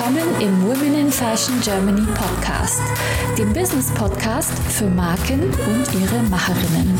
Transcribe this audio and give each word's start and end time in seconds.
willkommen 0.00 0.40
im 0.40 0.62
Women 0.62 0.98
in 0.98 1.12
Fashion 1.12 1.60
Germany 1.60 2.06
Podcast, 2.14 2.80
dem 3.36 3.52
Business 3.52 3.92
Podcast 3.92 4.50
für 4.70 4.86
Marken 4.86 5.42
und 5.42 6.00
ihre 6.00 6.22
Macherinnen. 6.22 6.96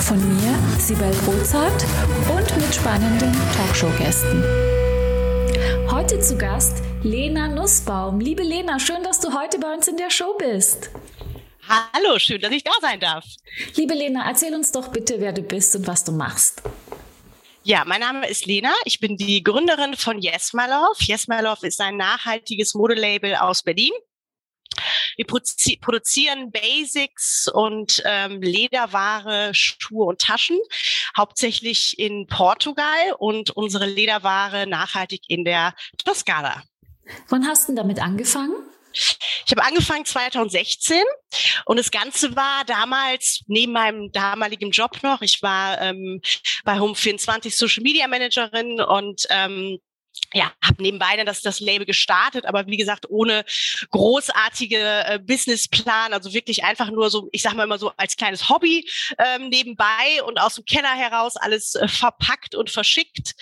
Von 0.00 0.18
mir, 0.36 0.54
Sibel 0.78 1.10
Rozart 1.26 1.86
und 2.28 2.56
mit 2.58 2.74
spannenden 2.74 3.32
Talkshow-Gästen. 3.56 4.44
Heute 5.90 6.20
zu 6.20 6.36
Gast 6.36 6.82
Lena 7.02 7.48
Nussbaum. 7.48 8.20
Liebe 8.20 8.42
Lena, 8.42 8.78
schön, 8.78 9.02
dass 9.02 9.20
du 9.20 9.32
heute 9.32 9.58
bei 9.58 9.72
uns 9.72 9.88
in 9.88 9.96
der 9.96 10.10
Show 10.10 10.36
bist. 10.38 10.90
Hallo, 11.66 12.18
schön, 12.18 12.42
dass 12.42 12.52
ich 12.52 12.62
da 12.62 12.72
sein 12.82 13.00
darf. 13.00 13.24
Liebe 13.74 13.94
Lena, 13.94 14.28
erzähl 14.28 14.54
uns 14.54 14.70
doch 14.70 14.88
bitte, 14.88 15.14
wer 15.20 15.32
du 15.32 15.40
bist 15.40 15.74
und 15.76 15.86
was 15.86 16.04
du 16.04 16.12
machst. 16.12 16.60
Ja, 17.68 17.84
mein 17.84 18.00
Name 18.00 18.26
ist 18.26 18.46
Lena. 18.46 18.72
Ich 18.86 18.98
bin 18.98 19.18
die 19.18 19.42
Gründerin 19.42 19.94
von 19.94 20.18
Yes 20.20 20.54
My 20.54 20.64
Love. 20.64 20.96
Yes 21.00 21.28
My 21.28 21.42
Love 21.42 21.66
ist 21.66 21.82
ein 21.82 21.98
nachhaltiges 21.98 22.72
Modelabel 22.72 23.34
aus 23.34 23.62
Berlin. 23.62 23.92
Wir 25.16 25.26
produzieren 25.26 26.50
Basics 26.50 27.46
und 27.52 28.02
ähm, 28.06 28.40
Lederware, 28.40 29.50
Schuhe 29.52 30.06
und 30.06 30.18
Taschen, 30.18 30.58
hauptsächlich 31.14 31.98
in 31.98 32.26
Portugal 32.26 33.12
und 33.18 33.50
unsere 33.50 33.84
Lederware 33.84 34.66
nachhaltig 34.66 35.24
in 35.28 35.44
der 35.44 35.74
Toskana. 36.02 36.62
Wann 37.28 37.46
hast 37.46 37.68
du 37.68 37.74
damit 37.74 38.00
angefangen? 38.00 38.56
Ich 38.92 39.50
habe 39.50 39.64
angefangen 39.64 40.04
2016 40.04 41.02
und 41.64 41.78
das 41.78 41.90
Ganze 41.90 42.36
war 42.36 42.64
damals 42.66 43.42
neben 43.46 43.72
meinem 43.72 44.12
damaligen 44.12 44.70
Job 44.70 45.02
noch. 45.02 45.22
Ich 45.22 45.42
war 45.42 45.80
ähm, 45.80 46.20
bei 46.64 46.78
Home24 46.78 47.56
Social 47.56 47.82
Media 47.82 48.08
Managerin 48.08 48.80
und 48.80 49.26
ähm, 49.30 49.78
ja, 50.34 50.52
habe 50.62 50.82
nebenbei 50.82 51.16
dann 51.16 51.26
das, 51.26 51.40
das 51.40 51.60
Label 51.60 51.86
gestartet, 51.86 52.44
aber 52.44 52.66
wie 52.66 52.76
gesagt, 52.76 53.08
ohne 53.08 53.44
großartige 53.90 55.04
äh, 55.06 55.18
Businessplan, 55.18 56.12
also 56.12 56.34
wirklich 56.34 56.64
einfach 56.64 56.90
nur 56.90 57.08
so, 57.08 57.28
ich 57.32 57.42
sag 57.42 57.54
mal 57.54 57.64
immer 57.64 57.78
so 57.78 57.92
als 57.96 58.16
kleines 58.16 58.48
Hobby 58.48 58.88
ähm, 59.18 59.48
nebenbei 59.48 60.22
und 60.26 60.38
aus 60.38 60.56
dem 60.56 60.64
Keller 60.64 60.94
heraus 60.94 61.36
alles 61.36 61.74
äh, 61.76 61.88
verpackt 61.88 62.54
und 62.54 62.70
verschickt. 62.70 63.34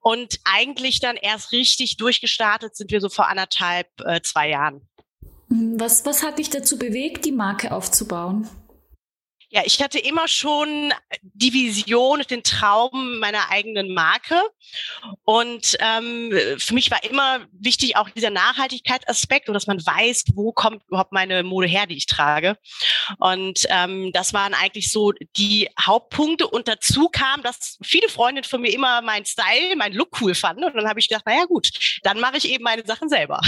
Und 0.00 0.38
eigentlich 0.44 1.00
dann 1.00 1.16
erst 1.16 1.52
richtig 1.52 1.96
durchgestartet 1.96 2.76
sind 2.76 2.90
wir 2.90 3.00
so 3.00 3.08
vor 3.08 3.28
anderthalb, 3.28 3.88
äh, 4.04 4.20
zwei 4.20 4.50
Jahren. 4.50 4.86
Was, 5.48 6.04
was 6.06 6.22
hat 6.22 6.38
dich 6.38 6.50
dazu 6.50 6.78
bewegt, 6.78 7.24
die 7.24 7.32
Marke 7.32 7.72
aufzubauen? 7.72 8.48
Ja, 9.54 9.62
ich 9.64 9.80
hatte 9.80 10.00
immer 10.00 10.26
schon 10.26 10.92
die 11.22 11.52
Vision, 11.52 12.24
den 12.28 12.42
Traum 12.42 13.20
meiner 13.20 13.50
eigenen 13.50 13.94
Marke. 13.94 14.42
Und 15.22 15.76
ähm, 15.78 16.32
für 16.58 16.74
mich 16.74 16.90
war 16.90 17.04
immer 17.04 17.46
wichtig 17.52 17.96
auch 17.96 18.10
dieser 18.10 18.30
Nachhaltigkeitsaspekt 18.30 19.46
und 19.46 19.54
dass 19.54 19.68
man 19.68 19.78
weiß, 19.78 20.24
wo 20.34 20.50
kommt 20.50 20.82
überhaupt 20.88 21.12
meine 21.12 21.44
Mode 21.44 21.68
her, 21.68 21.86
die 21.86 21.96
ich 21.96 22.06
trage. 22.06 22.58
Und 23.18 23.64
ähm, 23.68 24.10
das 24.12 24.32
waren 24.32 24.54
eigentlich 24.54 24.90
so 24.90 25.12
die 25.36 25.70
Hauptpunkte. 25.80 26.48
Und 26.48 26.66
dazu 26.66 27.08
kam, 27.08 27.44
dass 27.44 27.78
viele 27.80 28.08
Freundinnen 28.08 28.48
von 28.48 28.60
mir 28.60 28.72
immer 28.72 29.02
meinen 29.02 29.24
Style, 29.24 29.76
meinen 29.76 29.94
Look 29.94 30.20
cool 30.20 30.34
fanden. 30.34 30.64
Und 30.64 30.74
dann 30.74 30.88
habe 30.88 30.98
ich 30.98 31.08
gedacht, 31.08 31.26
naja 31.26 31.44
gut, 31.44 31.70
dann 32.02 32.18
mache 32.18 32.38
ich 32.38 32.50
eben 32.50 32.64
meine 32.64 32.84
Sachen 32.84 33.08
selber. 33.08 33.40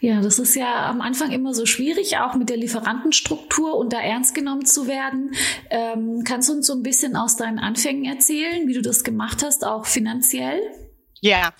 Ja, 0.00 0.20
das 0.20 0.38
ist 0.38 0.54
ja 0.54 0.90
am 0.90 1.00
Anfang 1.00 1.32
immer 1.32 1.54
so 1.54 1.64
schwierig, 1.64 2.18
auch 2.18 2.34
mit 2.34 2.50
der 2.50 2.58
Lieferantenstruktur 2.58 3.76
und 3.76 3.92
da 3.92 4.00
ernst 4.00 4.34
genommen 4.34 4.66
zu 4.66 4.86
werden. 4.86 5.34
Ähm, 5.70 6.22
kannst 6.24 6.48
du 6.48 6.52
uns 6.52 6.66
so 6.66 6.74
ein 6.74 6.82
bisschen 6.82 7.16
aus 7.16 7.36
deinen 7.36 7.58
Anfängen 7.58 8.04
erzählen, 8.04 8.68
wie 8.68 8.74
du 8.74 8.82
das 8.82 9.04
gemacht 9.04 9.42
hast, 9.42 9.64
auch 9.64 9.86
finanziell? 9.86 10.60
Ja, 11.24 11.54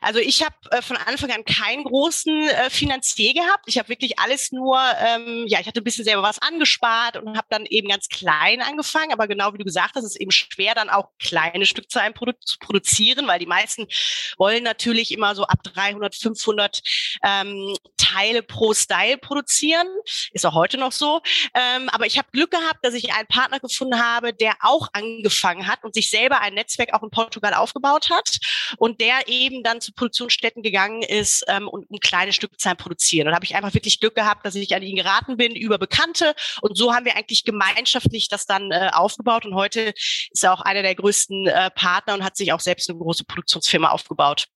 also 0.00 0.20
ich 0.20 0.44
habe 0.44 0.54
äh, 0.70 0.80
von 0.80 0.96
Anfang 0.96 1.32
an 1.32 1.44
keinen 1.44 1.82
großen 1.82 2.50
äh, 2.50 2.70
Finanzier 2.70 3.34
gehabt. 3.34 3.64
Ich 3.66 3.76
habe 3.76 3.88
wirklich 3.88 4.16
alles 4.20 4.52
nur, 4.52 4.78
ähm, 4.96 5.44
ja, 5.48 5.58
ich 5.58 5.66
hatte 5.66 5.80
ein 5.80 5.84
bisschen 5.84 6.04
selber 6.04 6.22
was 6.22 6.38
angespart 6.38 7.16
und 7.16 7.36
habe 7.36 7.48
dann 7.50 7.66
eben 7.66 7.88
ganz 7.88 8.08
klein 8.08 8.62
angefangen. 8.62 9.12
Aber 9.12 9.26
genau 9.26 9.52
wie 9.52 9.58
du 9.58 9.64
gesagt 9.64 9.96
hast, 9.96 10.04
ist 10.04 10.10
es 10.10 10.20
eben 10.20 10.30
schwer, 10.30 10.76
dann 10.76 10.88
auch 10.88 11.08
kleine 11.18 11.66
Stückzahlen 11.66 12.14
produ 12.14 12.30
zu 12.44 12.58
produzieren, 12.60 13.26
weil 13.26 13.40
die 13.40 13.46
meisten 13.46 13.88
wollen 14.36 14.62
natürlich 14.62 15.10
immer 15.10 15.34
so 15.34 15.42
ab 15.42 15.64
300, 15.64 16.14
500 16.14 16.80
ähm, 17.24 17.74
Teile 17.96 18.44
pro 18.44 18.72
Style 18.72 19.18
produzieren. 19.18 19.88
Ist 20.32 20.46
auch 20.46 20.54
heute 20.54 20.78
noch 20.78 20.92
so. 20.92 21.22
Ähm, 21.54 21.88
aber 21.88 22.06
ich 22.06 22.18
habe 22.18 22.28
Glück 22.30 22.52
gehabt, 22.52 22.84
dass 22.84 22.94
ich 22.94 23.12
einen 23.12 23.26
Partner 23.26 23.58
gefunden 23.58 24.00
habe, 24.00 24.32
der 24.32 24.54
auch 24.60 24.86
angefangen 24.92 25.66
hat 25.66 25.82
und 25.82 25.94
sich 25.94 26.08
selber 26.08 26.40
ein 26.40 26.54
Netzwerk 26.54 26.94
auch 26.94 27.02
in 27.02 27.10
Portugal 27.10 27.54
aufgebaut 27.54 28.10
hat 28.10 28.38
und 28.76 29.00
der 29.00 29.07
der 29.08 29.28
eben 29.28 29.62
dann 29.62 29.80
zu 29.80 29.92
Produktionsstätten 29.92 30.62
gegangen 30.62 31.02
ist 31.02 31.44
ähm, 31.48 31.66
und 31.66 31.88
um 31.88 31.98
kleine 31.98 32.32
Stückzahlen 32.32 32.76
produzieren. 32.76 33.26
Und 33.26 33.32
da 33.32 33.36
habe 33.36 33.44
ich 33.46 33.56
einfach 33.56 33.72
wirklich 33.72 34.00
Glück 34.00 34.14
gehabt, 34.14 34.44
dass 34.44 34.54
ich 34.54 34.74
an 34.74 34.82
ihn 34.82 34.96
geraten 34.96 35.36
bin 35.36 35.56
über 35.56 35.78
Bekannte. 35.78 36.34
Und 36.60 36.76
so 36.76 36.94
haben 36.94 37.06
wir 37.06 37.16
eigentlich 37.16 37.44
gemeinschaftlich 37.44 38.28
das 38.28 38.44
dann 38.44 38.70
äh, 38.70 38.90
aufgebaut. 38.92 39.46
Und 39.46 39.54
heute 39.54 39.94
ist 40.30 40.44
er 40.44 40.52
auch 40.52 40.60
einer 40.60 40.82
der 40.82 40.94
größten 40.94 41.46
äh, 41.46 41.70
Partner 41.70 42.14
und 42.14 42.24
hat 42.24 42.36
sich 42.36 42.52
auch 42.52 42.60
selbst 42.60 42.90
eine 42.90 42.98
große 42.98 43.24
Produktionsfirma 43.24 43.88
aufgebaut. 43.88 44.46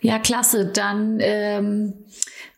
Ja, 0.00 0.18
klasse. 0.18 0.66
Dann 0.66 1.18
ähm, 1.20 2.04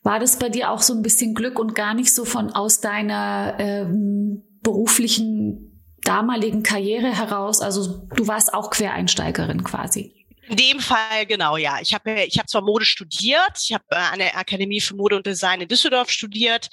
war 0.03 0.19
das 0.19 0.39
bei 0.39 0.49
dir 0.49 0.71
auch 0.71 0.83
so 0.83 0.95
ein 0.95 1.03
bisschen 1.03 1.35
Glück 1.35 1.59
und 1.59 1.75
gar 1.75 1.95
nicht 1.95 2.13
so 2.13 2.25
von 2.25 2.51
aus 2.51 2.81
deiner 2.81 3.55
ähm, 3.59 4.43
beruflichen 4.63 5.81
damaligen 6.03 6.63
Karriere 6.63 7.17
heraus. 7.17 7.61
Also 7.61 8.09
du 8.15 8.27
warst 8.27 8.53
auch 8.53 8.71
Quereinsteigerin 8.71 9.63
quasi. 9.65 10.26
In 10.49 10.57
dem 10.57 10.81
Fall 10.81 11.27
genau, 11.27 11.57
ja. 11.57 11.81
Ich 11.81 11.93
habe 11.93 12.23
ich 12.23 12.39
hab 12.39 12.49
zwar 12.49 12.63
Mode 12.63 12.85
studiert, 12.85 13.59
ich 13.63 13.73
habe 13.73 13.85
äh, 13.91 13.97
an 13.97 14.19
der 14.19 14.37
Akademie 14.37 14.81
für 14.81 14.95
Mode 14.95 15.17
und 15.17 15.27
Design 15.27 15.61
in 15.61 15.69
Düsseldorf 15.69 16.11
studiert, 16.11 16.69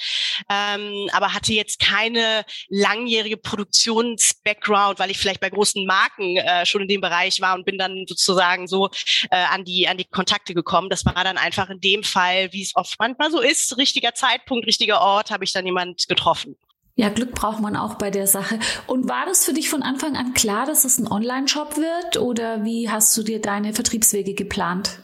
ähm, 0.49 1.09
aber 1.11 1.33
hatte 1.33 1.53
jetzt 1.53 1.79
keine 1.79 2.45
langjährige 2.69 3.37
Produktions-Background, 3.37 4.99
weil 4.99 5.09
ich 5.09 5.17
vielleicht 5.17 5.39
bei 5.39 5.49
großen 5.49 5.85
Marken 5.85 6.37
äh, 6.37 6.65
schon 6.65 6.83
in 6.83 6.87
dem 6.87 7.01
Bereich 7.01 7.41
war 7.41 7.55
und 7.55 7.65
bin 7.65 7.77
dann 7.79 8.05
sozusagen 8.07 8.67
so 8.67 8.89
äh, 9.31 9.35
an 9.35 9.63
die 9.65 9.87
an 9.87 9.97
die 9.97 10.05
Kontakte 10.05 10.53
gekommen. 10.53 10.89
Das 10.89 11.05
war 11.05 11.23
dann 11.23 11.37
einfach 11.37 11.69
in 11.69 11.79
dem 11.79 12.03
Fall, 12.03 12.53
wie 12.53 12.61
es 12.61 12.75
oft 12.75 12.95
manchmal 12.99 13.31
so 13.31 13.41
ist, 13.41 13.77
richtiger 13.77 14.13
Zeitpunkt, 14.13 14.67
richtiger 14.67 15.01
Ort, 15.01 15.31
habe 15.31 15.43
ich 15.43 15.51
dann 15.51 15.65
jemand 15.65 16.07
getroffen. 16.07 16.55
Ja, 16.95 17.09
Glück 17.09 17.33
braucht 17.33 17.59
man 17.59 17.75
auch 17.75 17.95
bei 17.95 18.11
der 18.11 18.27
Sache. 18.27 18.59
Und 18.85 19.09
war 19.09 19.25
das 19.25 19.45
für 19.45 19.53
dich 19.53 19.69
von 19.69 19.81
Anfang 19.81 20.15
an 20.15 20.33
klar, 20.33 20.65
dass 20.65 20.85
es 20.85 20.99
ein 20.99 21.07
Online-Shop 21.07 21.77
wird 21.77 22.17
oder 22.17 22.63
wie 22.63 22.89
hast 22.89 23.17
du 23.17 23.23
dir 23.23 23.41
deine 23.41 23.73
Vertriebswege 23.73 24.35
geplant? 24.35 24.99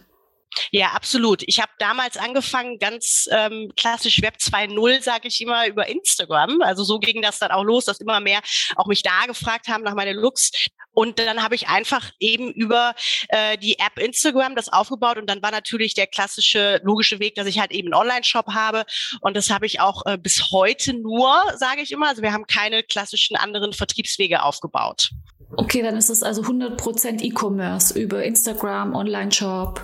Ja, 0.71 0.89
absolut. 0.89 1.43
Ich 1.47 1.59
habe 1.59 1.71
damals 1.79 2.17
angefangen, 2.17 2.79
ganz 2.79 3.27
ähm, 3.31 3.71
klassisch 3.75 4.21
Web 4.21 4.35
2.0, 4.39 5.01
sage 5.01 5.27
ich 5.27 5.41
immer, 5.41 5.67
über 5.67 5.87
Instagram. 5.87 6.61
Also 6.61 6.83
so 6.83 6.99
ging 6.99 7.21
das 7.21 7.39
dann 7.39 7.51
auch 7.51 7.63
los, 7.63 7.85
dass 7.85 7.99
immer 7.99 8.19
mehr 8.19 8.41
auch 8.75 8.87
mich 8.87 9.03
da 9.03 9.25
gefragt 9.25 9.67
haben 9.67 9.83
nach 9.83 9.95
meinen 9.95 10.17
Looks. 10.17 10.51
Und 10.91 11.19
dann 11.19 11.41
habe 11.43 11.55
ich 11.55 11.69
einfach 11.69 12.11
eben 12.19 12.51
über 12.51 12.93
äh, 13.29 13.57
die 13.57 13.79
App 13.79 13.97
Instagram 13.97 14.55
das 14.55 14.67
aufgebaut 14.69 15.17
und 15.17 15.29
dann 15.29 15.41
war 15.41 15.51
natürlich 15.51 15.93
der 15.93 16.07
klassische 16.07 16.81
logische 16.83 17.19
Weg, 17.19 17.35
dass 17.35 17.47
ich 17.47 17.59
halt 17.59 17.71
eben 17.71 17.93
einen 17.93 18.01
Online-Shop 18.01 18.47
habe 18.47 18.83
und 19.21 19.37
das 19.37 19.49
habe 19.49 19.65
ich 19.65 19.79
auch 19.79 20.05
äh, 20.05 20.17
bis 20.17 20.51
heute 20.51 20.93
nur, 20.93 21.41
sage 21.55 21.81
ich 21.81 21.91
immer. 21.91 22.09
Also 22.09 22.21
wir 22.21 22.33
haben 22.33 22.47
keine 22.47 22.83
klassischen 22.83 23.37
anderen 23.37 23.71
Vertriebswege 23.71 24.43
aufgebaut. 24.43 25.11
Okay, 25.55 25.81
dann 25.81 25.95
ist 25.95 26.09
es 26.09 26.21
also 26.21 26.41
100% 26.41 27.21
E-Commerce 27.21 27.97
über 27.97 28.23
Instagram, 28.23 28.93
Online-Shop. 28.93 29.81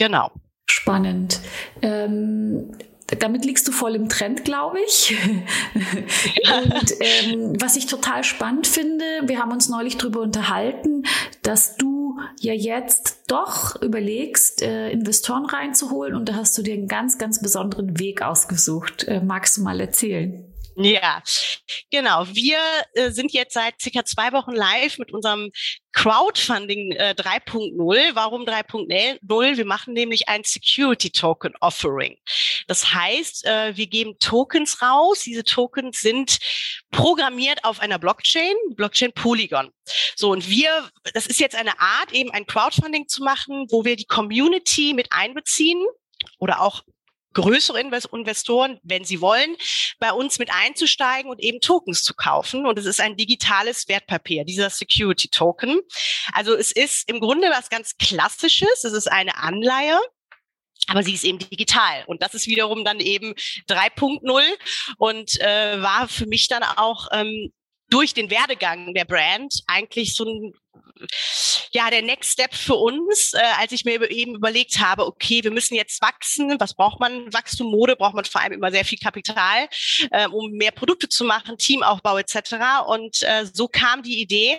Genau. 0.00 0.30
Spannend. 0.66 1.40
Ähm, 1.82 2.72
damit 3.18 3.44
liegst 3.44 3.68
du 3.68 3.72
voll 3.72 3.94
im 3.94 4.08
Trend, 4.08 4.46
glaube 4.46 4.78
ich. 4.80 5.14
Und 5.74 6.94
ähm, 7.00 7.60
was 7.60 7.76
ich 7.76 7.84
total 7.84 8.24
spannend 8.24 8.66
finde, 8.66 9.04
wir 9.26 9.38
haben 9.38 9.52
uns 9.52 9.68
neulich 9.68 9.98
darüber 9.98 10.20
unterhalten, 10.20 11.02
dass 11.42 11.76
du 11.76 12.18
ja 12.40 12.54
jetzt 12.54 13.24
doch 13.26 13.80
überlegst, 13.82 14.62
äh, 14.62 14.90
Investoren 14.90 15.44
reinzuholen 15.44 16.14
und 16.14 16.30
da 16.30 16.34
hast 16.34 16.56
du 16.56 16.62
dir 16.62 16.74
einen 16.74 16.88
ganz, 16.88 17.18
ganz 17.18 17.42
besonderen 17.42 17.98
Weg 17.98 18.22
ausgesucht. 18.22 19.04
Äh, 19.04 19.20
magst 19.20 19.58
du 19.58 19.62
mal 19.62 19.80
erzählen? 19.80 20.49
Ja, 20.76 21.22
genau. 21.90 22.26
Wir 22.28 22.58
äh, 22.94 23.10
sind 23.10 23.32
jetzt 23.32 23.54
seit 23.54 23.80
circa 23.80 24.04
zwei 24.04 24.32
Wochen 24.32 24.52
live 24.52 24.98
mit 24.98 25.12
unserem 25.12 25.50
Crowdfunding 25.92 26.92
äh, 26.92 27.14
3.0. 27.16 28.14
Warum 28.14 28.42
3.0? 28.44 29.56
Wir 29.56 29.64
machen 29.64 29.94
nämlich 29.94 30.28
ein 30.28 30.42
Security 30.44 31.10
Token 31.10 31.54
Offering. 31.60 32.16
Das 32.68 32.94
heißt, 32.94 33.46
äh, 33.46 33.76
wir 33.76 33.88
geben 33.88 34.18
Tokens 34.20 34.80
raus. 34.80 35.22
Diese 35.24 35.44
Tokens 35.44 36.00
sind 36.00 36.38
programmiert 36.90 37.64
auf 37.64 37.80
einer 37.80 37.98
Blockchain, 37.98 38.54
Blockchain 38.76 39.12
Polygon. 39.12 39.70
So, 40.14 40.30
und 40.30 40.48
wir, 40.48 40.90
das 41.14 41.26
ist 41.26 41.40
jetzt 41.40 41.56
eine 41.56 41.80
Art, 41.80 42.12
eben 42.12 42.30
ein 42.30 42.46
Crowdfunding 42.46 43.08
zu 43.08 43.22
machen, 43.22 43.66
wo 43.70 43.84
wir 43.84 43.96
die 43.96 44.06
Community 44.06 44.94
mit 44.94 45.08
einbeziehen 45.10 45.84
oder 46.38 46.60
auch 46.60 46.82
größere 47.34 47.80
Investoren, 47.80 48.78
wenn 48.82 49.04
sie 49.04 49.20
wollen, 49.20 49.56
bei 49.98 50.12
uns 50.12 50.38
mit 50.38 50.50
einzusteigen 50.52 51.30
und 51.30 51.40
eben 51.40 51.60
Tokens 51.60 52.02
zu 52.02 52.14
kaufen. 52.14 52.66
Und 52.66 52.78
es 52.78 52.86
ist 52.86 53.00
ein 53.00 53.16
digitales 53.16 53.88
Wertpapier, 53.88 54.44
dieser 54.44 54.70
Security 54.70 55.28
Token. 55.28 55.80
Also 56.32 56.54
es 56.54 56.72
ist 56.72 57.08
im 57.08 57.20
Grunde 57.20 57.48
was 57.50 57.68
ganz 57.68 57.96
Klassisches. 57.98 58.84
Es 58.84 58.92
ist 58.92 59.10
eine 59.10 59.36
Anleihe 59.36 59.98
aber 60.88 61.02
sie 61.02 61.14
ist 61.14 61.24
eben 61.24 61.38
digital 61.38 62.04
und 62.06 62.22
das 62.22 62.34
ist 62.34 62.48
wiederum 62.48 62.84
dann 62.84 63.00
eben 63.00 63.34
3.0 63.68 64.42
und 64.96 65.40
äh, 65.40 65.80
war 65.80 66.08
für 66.08 66.26
mich 66.26 66.48
dann 66.48 66.64
auch 66.64 67.08
ähm, 67.12 67.52
durch 67.90 68.14
den 68.14 68.30
Werdegang 68.30 68.94
der 68.94 69.04
Brand 69.04 69.62
eigentlich 69.66 70.14
so 70.14 70.24
ein 70.24 70.54
ja, 71.72 71.90
der 71.90 72.02
Next 72.02 72.32
Step 72.32 72.54
für 72.54 72.74
uns, 72.74 73.32
äh, 73.32 73.40
als 73.58 73.72
ich 73.72 73.84
mir 73.84 74.10
eben 74.10 74.34
überlegt 74.34 74.78
habe, 74.80 75.06
okay, 75.06 75.42
wir 75.42 75.50
müssen 75.50 75.74
jetzt 75.74 76.02
wachsen. 76.02 76.58
Was 76.58 76.74
braucht 76.74 77.00
man? 77.00 77.32
Wachstum, 77.32 77.70
Mode 77.70 77.96
braucht 77.96 78.14
man 78.14 78.24
vor 78.24 78.40
allem 78.40 78.52
immer 78.52 78.70
sehr 78.70 78.84
viel 78.84 78.98
Kapital, 78.98 79.68
äh, 80.10 80.26
um 80.28 80.50
mehr 80.52 80.72
Produkte 80.72 81.08
zu 81.08 81.24
machen, 81.24 81.58
Teamaufbau 81.58 82.18
etc. 82.18 82.54
Und 82.86 83.22
äh, 83.22 83.46
so 83.50 83.68
kam 83.68 84.02
die 84.02 84.20
Idee 84.20 84.58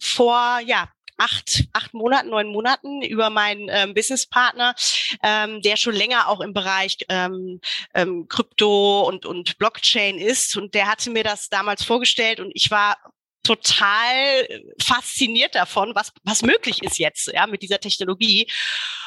vor, 0.00 0.60
ja, 0.64 0.88
acht, 1.16 1.64
acht 1.72 1.94
Monaten, 1.94 2.30
neun 2.30 2.48
Monaten 2.48 3.02
über 3.02 3.30
meinen 3.30 3.68
ähm, 3.70 3.94
Businesspartner, 3.94 4.74
ähm, 5.22 5.62
der 5.62 5.76
schon 5.76 5.94
länger 5.94 6.28
auch 6.28 6.40
im 6.40 6.52
Bereich 6.52 6.98
ähm, 7.08 7.60
ähm, 7.94 8.26
Krypto 8.28 9.02
und, 9.02 9.26
und 9.26 9.58
Blockchain 9.58 10.18
ist. 10.18 10.56
Und 10.56 10.74
der 10.74 10.88
hatte 10.88 11.10
mir 11.10 11.24
das 11.24 11.48
damals 11.48 11.84
vorgestellt 11.84 12.40
und 12.40 12.50
ich 12.54 12.70
war 12.70 12.96
total 13.42 14.48
fasziniert 14.80 15.54
davon, 15.54 15.94
was, 15.94 16.12
was 16.22 16.42
möglich 16.42 16.82
ist 16.82 16.98
jetzt, 16.98 17.26
ja, 17.32 17.46
mit 17.46 17.62
dieser 17.62 17.80
Technologie. 17.80 18.48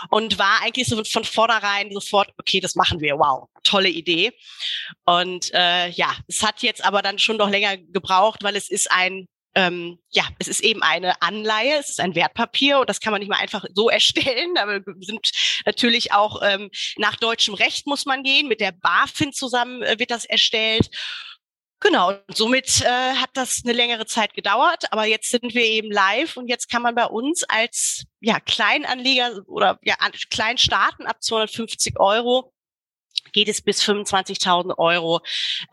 Und 0.09 0.37
war 0.37 0.61
eigentlich 0.61 0.87
so 0.87 1.01
von 1.03 1.23
vornherein 1.23 1.91
sofort, 1.91 2.31
okay, 2.37 2.59
das 2.59 2.75
machen 2.75 2.99
wir, 2.99 3.17
wow, 3.17 3.47
tolle 3.63 3.89
Idee. 3.89 4.33
Und 5.05 5.53
äh, 5.53 5.89
ja, 5.89 6.15
es 6.27 6.43
hat 6.43 6.63
jetzt 6.63 6.83
aber 6.83 7.01
dann 7.01 7.19
schon 7.19 7.37
noch 7.37 7.49
länger 7.49 7.77
gebraucht, 7.77 8.43
weil 8.43 8.55
es 8.55 8.69
ist 8.69 8.91
ein 8.91 9.27
ähm, 9.55 9.99
ja, 10.09 10.23
es 10.37 10.47
ist 10.47 10.61
eben 10.61 10.83
eine 10.83 11.21
Anleihe, 11.21 11.77
es 11.79 11.89
ist 11.89 11.99
ein 12.01 12.13
Wertpapier 12.13 12.79
und 12.79 12.89
das 12.89 12.99
kann 12.99 13.11
man 13.11 13.21
nicht 13.21 13.29
mal 13.29 13.39
einfach 13.39 13.65
so 13.73 13.89
erstellen. 13.89 14.57
Aber 14.57 14.81
sind 14.99 15.31
natürlich 15.65 16.11
auch 16.11 16.41
ähm, 16.43 16.69
nach 16.97 17.15
deutschem 17.15 17.53
Recht 17.53 17.87
muss 17.87 18.05
man 18.05 18.23
gehen. 18.23 18.47
Mit 18.47 18.59
der 18.59 18.73
BaFin 18.73 19.33
zusammen 19.33 19.81
äh, 19.81 19.97
wird 19.97 20.11
das 20.11 20.25
erstellt. 20.25 20.89
Genau, 21.81 22.09
und 22.09 22.35
somit 22.35 22.81
äh, 22.81 23.13
hat 23.15 23.29
das 23.33 23.61
eine 23.63 23.73
längere 23.73 24.05
Zeit 24.05 24.33
gedauert, 24.33 24.85
aber 24.91 25.05
jetzt 25.05 25.29
sind 25.29 25.53
wir 25.53 25.65
eben 25.65 25.91
live 25.91 26.37
und 26.37 26.47
jetzt 26.47 26.69
kann 26.69 26.81
man 26.81 26.95
bei 26.95 27.05
uns 27.05 27.43
als 27.43 28.05
ja, 28.21 28.39
Kleinanleger 28.39 29.41
oder 29.45 29.77
ja, 29.83 29.95
klein 30.31 30.57
starten 30.57 31.05
ab 31.05 31.21
250 31.21 31.99
Euro 31.99 32.54
geht 33.35 33.49
es 33.49 33.61
bis 33.61 33.83
25.000 33.83 34.77
Euro 34.77 35.19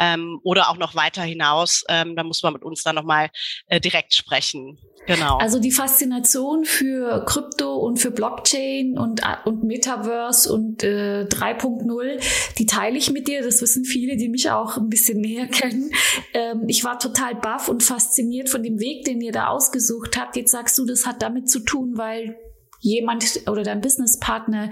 ähm, 0.00 0.40
oder 0.42 0.68
auch 0.68 0.76
noch 0.76 0.96
weiter 0.96 1.22
hinaus. 1.22 1.84
Ähm, 1.88 2.16
da 2.16 2.24
muss 2.24 2.42
man 2.42 2.52
mit 2.52 2.64
uns 2.64 2.82
dann 2.82 2.96
nochmal 2.96 3.30
äh, 3.68 3.80
direkt 3.80 4.14
sprechen. 4.14 4.78
Genau. 5.06 5.38
Also 5.38 5.58
die 5.58 5.70
Faszination 5.70 6.64
für 6.64 7.24
Krypto 7.24 7.76
und 7.76 7.98
für 7.98 8.10
Blockchain 8.10 8.98
und, 8.98 9.22
und 9.44 9.64
Metaverse 9.64 10.52
und 10.52 10.82
äh, 10.82 11.26
3.0, 11.28 12.22
die 12.58 12.66
teile 12.66 12.98
ich 12.98 13.10
mit 13.10 13.26
dir. 13.28 13.42
Das 13.42 13.62
wissen 13.62 13.84
viele, 13.84 14.16
die 14.16 14.28
mich 14.28 14.50
auch 14.50 14.76
ein 14.76 14.88
bisschen 14.88 15.20
näher 15.20 15.46
kennen. 15.46 15.90
Ähm, 16.34 16.64
ich 16.66 16.84
war 16.84 16.98
total 16.98 17.34
baff 17.34 17.68
und 17.68 17.82
fasziniert 17.82 18.48
von 18.48 18.62
dem 18.62 18.78
Weg, 18.78 19.04
den 19.04 19.20
ihr 19.20 19.32
da 19.32 19.48
ausgesucht 19.48 20.18
habt. 20.18 20.36
Jetzt 20.36 20.52
sagst 20.52 20.78
du, 20.78 20.86
das 20.86 21.06
hat 21.06 21.22
damit 21.22 21.50
zu 21.50 21.60
tun, 21.60 21.92
weil 21.96 22.36
jemand 22.82 23.49
oder 23.49 23.62
dein 23.62 23.81
Businesspartner 23.81 24.70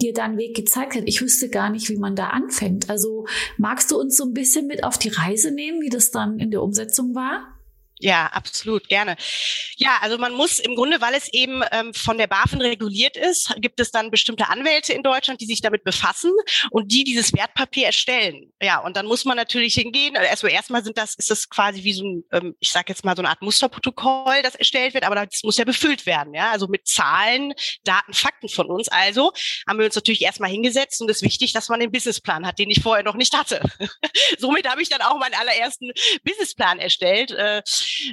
dir 0.00 0.12
da 0.12 0.24
einen 0.24 0.38
Weg 0.38 0.56
gezeigt 0.56 0.96
hat. 0.96 1.02
Ich 1.06 1.20
wüsste 1.20 1.48
gar 1.50 1.70
nicht, 1.70 1.88
wie 1.90 1.98
man 1.98 2.16
da 2.16 2.28
anfängt. 2.28 2.90
Also 2.90 3.26
magst 3.58 3.90
du 3.90 4.00
uns 4.00 4.16
so 4.16 4.24
ein 4.24 4.32
bisschen 4.32 4.66
mit 4.66 4.82
auf 4.82 4.98
die 4.98 5.10
Reise 5.10 5.52
nehmen, 5.52 5.80
wie 5.80 5.90
das 5.90 6.10
dann 6.10 6.38
in 6.38 6.50
der 6.50 6.62
Umsetzung 6.62 7.14
war? 7.14 7.59
Ja, 8.02 8.26
absolut, 8.26 8.88
gerne. 8.88 9.16
Ja, 9.76 9.98
also 10.00 10.16
man 10.16 10.32
muss 10.32 10.58
im 10.58 10.74
Grunde, 10.74 11.02
weil 11.02 11.14
es 11.14 11.28
eben 11.32 11.62
ähm, 11.70 11.92
von 11.92 12.16
der 12.16 12.28
BaFin 12.28 12.62
reguliert 12.62 13.16
ist, 13.18 13.54
gibt 13.58 13.78
es 13.78 13.90
dann 13.90 14.10
bestimmte 14.10 14.48
Anwälte 14.48 14.94
in 14.94 15.02
Deutschland, 15.02 15.42
die 15.42 15.46
sich 15.46 15.60
damit 15.60 15.84
befassen 15.84 16.32
und 16.70 16.90
die 16.90 17.04
dieses 17.04 17.34
Wertpapier 17.34 17.86
erstellen. 17.86 18.52
Ja, 18.62 18.78
und 18.78 18.96
dann 18.96 19.04
muss 19.04 19.26
man 19.26 19.36
natürlich 19.36 19.74
hingehen. 19.74 20.16
Also 20.16 20.46
erstmal 20.46 20.82
sind 20.82 20.96
das, 20.96 21.14
ist 21.14 21.30
das 21.30 21.50
quasi 21.50 21.84
wie 21.84 21.92
so 21.92 22.04
ein, 22.04 22.24
ähm, 22.32 22.56
ich 22.58 22.70
sage 22.70 22.86
jetzt 22.88 23.04
mal 23.04 23.14
so 23.14 23.20
eine 23.20 23.28
Art 23.28 23.42
Musterprotokoll, 23.42 24.42
das 24.42 24.54
erstellt 24.54 24.94
wird, 24.94 25.04
aber 25.04 25.26
das 25.26 25.42
muss 25.42 25.58
ja 25.58 25.64
befüllt 25.66 26.06
werden, 26.06 26.32
ja, 26.32 26.50
also 26.50 26.68
mit 26.68 26.88
Zahlen, 26.88 27.52
Daten, 27.84 28.14
Fakten 28.14 28.48
von 28.48 28.66
uns. 28.68 28.88
Also 28.88 29.32
haben 29.68 29.78
wir 29.78 29.84
uns 29.84 29.94
natürlich 29.94 30.22
erstmal 30.22 30.50
hingesetzt 30.50 31.02
und 31.02 31.10
es 31.10 31.18
ist 31.18 31.22
wichtig, 31.22 31.52
dass 31.52 31.68
man 31.68 31.80
den 31.80 31.92
Businessplan 31.92 32.46
hat, 32.46 32.58
den 32.58 32.70
ich 32.70 32.82
vorher 32.82 33.04
noch 33.04 33.16
nicht 33.16 33.36
hatte. 33.36 33.60
Somit 34.38 34.66
habe 34.66 34.80
ich 34.80 34.88
dann 34.88 35.02
auch 35.02 35.18
meinen 35.18 35.34
allerersten 35.34 35.92
Businessplan 36.24 36.78
erstellt. 36.78 37.32
Äh, 37.32 37.62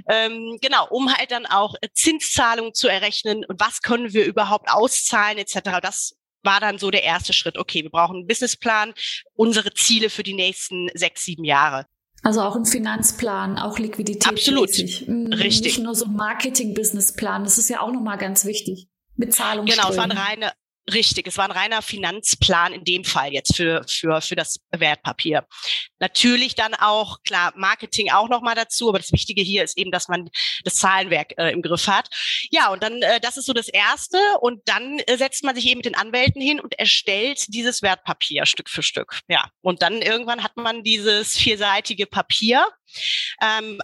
ähm, 0.09 0.57
genau, 0.61 0.87
um 0.89 1.13
halt 1.15 1.31
dann 1.31 1.45
auch 1.45 1.75
Zinszahlungen 1.93 2.73
zu 2.73 2.87
errechnen 2.87 3.45
und 3.45 3.59
was 3.59 3.81
können 3.81 4.13
wir 4.13 4.25
überhaupt 4.25 4.69
auszahlen 4.69 5.37
etc. 5.37 5.79
Das 5.81 6.15
war 6.43 6.59
dann 6.59 6.77
so 6.77 6.91
der 6.91 7.03
erste 7.03 7.33
Schritt. 7.33 7.57
Okay, 7.57 7.83
wir 7.83 7.89
brauchen 7.89 8.17
einen 8.17 8.27
Businessplan, 8.27 8.93
unsere 9.33 9.73
Ziele 9.73 10.09
für 10.09 10.23
die 10.23 10.33
nächsten 10.33 10.89
sechs, 10.93 11.25
sieben 11.25 11.43
Jahre. 11.43 11.85
Also 12.23 12.41
auch 12.41 12.55
ein 12.55 12.65
Finanzplan, 12.65 13.57
auch 13.57 13.77
Liquidität. 13.77 14.27
Absolut. 14.27 14.69
Mhm, 15.07 15.31
Richtig. 15.33 15.77
Nicht 15.77 15.83
nur 15.83 15.95
so 15.95 16.05
ein 16.05 16.15
Marketing-Businessplan. 16.15 17.43
Das 17.43 17.57
ist 17.57 17.69
ja 17.69 17.81
auch 17.81 17.91
nochmal 17.91 18.17
ganz 18.17 18.45
wichtig. 18.45 18.87
Mit 19.15 19.33
Zahlungsströmen. 19.33 19.81
Genau, 19.81 19.91
es 19.91 19.97
war 19.97 20.03
ein 20.03 20.11
reine, 20.11 20.51
Richtig, 20.93 21.27
es 21.27 21.37
war 21.37 21.45
ein 21.45 21.51
reiner 21.51 21.81
Finanzplan 21.81 22.71
in 22.71 22.85
dem 22.85 23.03
Fall 23.03 23.33
jetzt 23.33 23.57
für, 23.57 23.83
für, 23.87 24.21
für 24.21 24.35
das 24.35 24.61
Wertpapier. 24.71 25.45
Natürlich 25.99 26.55
dann 26.55 26.73
auch, 26.75 27.23
klar, 27.23 27.51
Marketing 27.57 28.09
auch 28.11 28.29
nochmal 28.29 28.55
dazu, 28.55 28.87
aber 28.87 28.99
das 28.99 29.11
Wichtige 29.11 29.41
hier 29.41 29.65
ist 29.65 29.77
eben, 29.77 29.91
dass 29.91 30.07
man 30.07 30.29
das 30.63 30.75
Zahlenwerk 30.75 31.37
äh, 31.37 31.51
im 31.51 31.61
Griff 31.61 31.87
hat. 31.87 32.07
Ja, 32.51 32.71
und 32.71 32.83
dann, 32.83 33.01
äh, 33.01 33.19
das 33.19 33.35
ist 33.35 33.47
so 33.47 33.53
das 33.53 33.67
Erste 33.67 34.17
und 34.39 34.61
dann 34.65 34.99
äh, 34.99 35.17
setzt 35.17 35.43
man 35.43 35.55
sich 35.55 35.65
eben 35.65 35.79
mit 35.79 35.85
den 35.85 35.95
Anwälten 35.95 36.41
hin 36.41 36.61
und 36.61 36.79
erstellt 36.79 37.53
dieses 37.53 37.81
Wertpapier 37.81 38.45
Stück 38.45 38.69
für 38.69 38.83
Stück. 38.83 39.19
Ja, 39.27 39.49
und 39.61 39.81
dann 39.81 40.01
irgendwann 40.01 40.41
hat 40.41 40.55
man 40.55 40.83
dieses 40.83 41.35
vierseitige 41.35 42.05
Papier. 42.05 42.65
Ähm, 43.41 43.81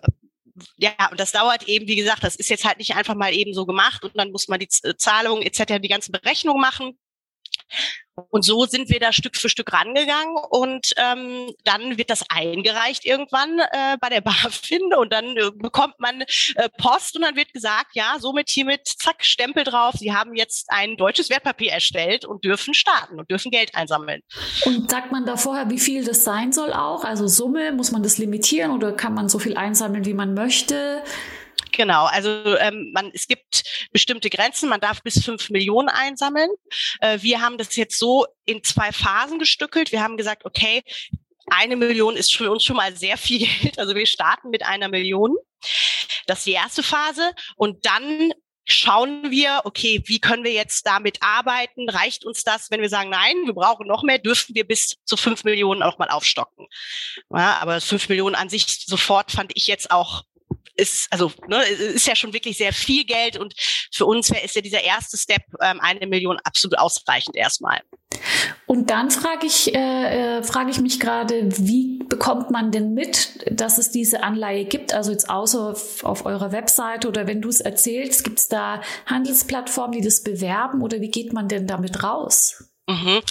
ja, 0.77 0.91
und 1.09 1.19
das 1.19 1.31
dauert 1.31 1.67
eben, 1.67 1.88
wie 1.88 1.95
gesagt, 1.95 2.23
das 2.23 2.35
ist 2.35 2.50
jetzt 2.50 2.65
halt 2.65 2.77
nicht 2.77 2.95
einfach 2.95 3.15
mal 3.15 3.33
eben 3.33 3.53
so 3.53 3.65
gemacht 3.65 4.03
und 4.03 4.17
dann 4.17 4.31
muss 4.31 4.47
man 4.47 4.59
die 4.59 4.67
Zahlungen 4.67 5.44
etc., 5.44 5.79
die 5.81 5.88
ganzen 5.88 6.11
Berechnungen 6.11 6.61
machen. 6.61 6.97
Und 8.29 8.45
so 8.45 8.65
sind 8.65 8.89
wir 8.89 8.99
da 8.99 9.11
Stück 9.11 9.35
für 9.37 9.49
Stück 9.49 9.73
rangegangen 9.73 10.37
und 10.51 10.93
ähm, 10.97 11.51
dann 11.63 11.97
wird 11.97 12.11
das 12.11 12.23
eingereicht 12.29 13.05
irgendwann 13.05 13.57
äh, 13.57 13.97
bei 13.99 14.09
der 14.09 14.21
BaFin 14.21 14.93
und 14.93 15.11
dann 15.11 15.35
äh, 15.35 15.49
bekommt 15.55 15.95
man 15.99 16.21
äh, 16.21 16.69
Post 16.77 17.15
und 17.15 17.23
dann 17.23 17.35
wird 17.35 17.53
gesagt, 17.53 17.95
ja, 17.95 18.17
somit 18.19 18.49
hiermit, 18.49 18.81
zack, 18.85 19.25
Stempel 19.25 19.63
drauf, 19.63 19.95
Sie 19.97 20.13
haben 20.13 20.35
jetzt 20.35 20.67
ein 20.69 20.95
deutsches 20.95 21.31
Wertpapier 21.31 21.71
erstellt 21.71 22.23
und 22.23 22.43
dürfen 22.43 22.75
starten 22.75 23.19
und 23.19 23.31
dürfen 23.31 23.49
Geld 23.49 23.73
einsammeln. 23.73 24.21
Und 24.65 24.91
sagt 24.91 25.12
man 25.12 25.25
da 25.25 25.36
vorher, 25.36 25.69
wie 25.71 25.79
viel 25.79 26.05
das 26.05 26.24
sein 26.24 26.51
soll 26.51 26.71
auch? 26.71 27.03
Also 27.03 27.27
Summe, 27.27 27.71
muss 27.71 27.91
man 27.91 28.03
das 28.03 28.19
limitieren 28.19 28.71
oder 28.71 28.91
kann 28.91 29.15
man 29.15 29.27
so 29.27 29.39
viel 29.39 29.57
einsammeln, 29.57 30.05
wie 30.05 30.13
man 30.13 30.36
möchte? 30.36 31.03
Genau, 31.74 32.06
also 32.06 32.30
ähm, 32.58 32.92
man, 32.94 33.12
es 33.13 33.27
gibt 33.27 33.63
bestimmte 33.92 34.30
Grenzen, 34.30 34.70
man 34.70 34.80
darf 34.80 35.01
bis 35.01 35.24
fünf 35.25 35.50
Millionen 35.50 35.89
einsammeln. 35.89 36.50
Äh, 37.01 37.18
wir 37.22 37.42
haben 37.42 37.58
das 37.58 37.75
jetzt 37.75 37.98
so 37.98 38.27
in 38.46 38.63
zwei 38.63 38.92
Phasen 38.92 39.39
gestückelt. 39.39 39.92
Wir 39.92 40.03
haben 40.03 40.15
gesagt, 40.15 40.46
okay, 40.46 40.84
eine 41.48 41.75
Million 41.75 42.15
ist 42.15 42.36
für 42.36 42.51
uns 42.51 42.63
schon 42.63 42.75
mal 42.75 42.96
sehr 42.96 43.18
viel 43.18 43.48
Geld. 43.48 43.80
Also 43.80 43.96
wir 43.96 44.06
starten 44.06 44.51
mit 44.51 44.63
einer 44.63 44.88
Million. 44.88 45.36
Das 46.27 46.39
ist 46.39 46.46
die 46.46 46.51
erste 46.51 46.84
Phase. 46.84 47.32
Und 47.56 47.86
dann 47.88 48.32
schauen 48.65 49.32
wir, 49.32 49.62
okay, 49.65 50.03
wie 50.06 50.20
können 50.20 50.44
wir 50.44 50.53
jetzt 50.53 50.86
damit 50.86 51.18
arbeiten? 51.22 51.89
Reicht 51.89 52.24
uns 52.24 52.44
das, 52.44 52.70
wenn 52.70 52.82
wir 52.82 52.89
sagen, 52.89 53.10
nein, 53.10 53.36
wir 53.46 53.53
brauchen 53.53 53.88
noch 53.88 54.03
mehr, 54.03 54.20
dürfen 54.20 54.53
wir 54.56 54.65
bis 54.65 54.96
zu 55.06 55.18
fünf 55.18 55.44
Millionen 55.44 55.82
auch 55.82 55.98
mal 55.98 56.10
aufstocken. 56.10 56.68
Ja, 57.32 57.58
aber 57.58 57.82
fünf 57.82 58.08
Millionen 58.10 58.36
an 58.36 58.50
sich 58.50 58.86
sofort 58.86 59.32
fand 59.32 59.51
ich 59.56 59.68
jetzt 59.68 59.92
auch 59.92 60.24
ist, 60.75 61.08
also 61.12 61.32
ne, 61.48 61.63
ist 61.63 62.08
ja 62.08 62.15
schon 62.15 62.34
wirklich 62.34 62.58
sehr 62.58 62.74
viel 62.74 63.06
Geld 63.06 63.38
und 63.38 63.53
für 63.92 64.06
uns 64.06 64.30
ist 64.30 64.56
ja 64.56 64.62
dieser 64.62 64.84
erste 64.84 65.18
Step 65.18 65.44
ähm, 65.62 65.80
eine 65.82 66.08
Million 66.08 66.38
absolut 66.44 66.77
ausreichend 66.77 67.36
erstmal. 67.36 67.82
Und 68.65 68.89
dann 68.89 69.12
frage 69.12 69.46
ich, 69.46 69.74
äh, 69.74 70.38
äh, 70.38 70.44
frage 70.44 70.72
ich 70.72 70.80
mich 70.80 71.00
gerade, 71.00 71.50
wie 71.58 72.00
bekommt 72.10 72.51
man 72.51 72.72
denn 72.72 72.94
mit, 72.94 73.39
dass 73.51 73.77
es 73.77 73.92
diese 73.92 74.24
Anleihe 74.24 74.65
gibt? 74.65 74.94
Also 74.94 75.12
jetzt 75.12 75.30
außer 75.30 75.72
auf, 75.72 76.03
auf 76.03 76.25
eurer 76.25 76.51
Webseite 76.51 77.08
oder 77.08 77.27
wenn 77.27 77.42
du 77.42 77.50
es 77.50 77.60
erzählst, 77.60 78.24
gibt 78.24 78.39
es 78.39 78.48
da 78.48 78.82
Handelsplattformen, 79.06 79.94
die 79.94 80.03
das 80.03 80.24
bewerben 80.24 80.82
oder 80.82 81.01
wie 81.01 81.12
geht 81.12 81.34
man 81.34 81.48
denn 81.48 81.68
damit 81.68 82.03
raus? 82.03 82.63
Mhm. 82.88 83.22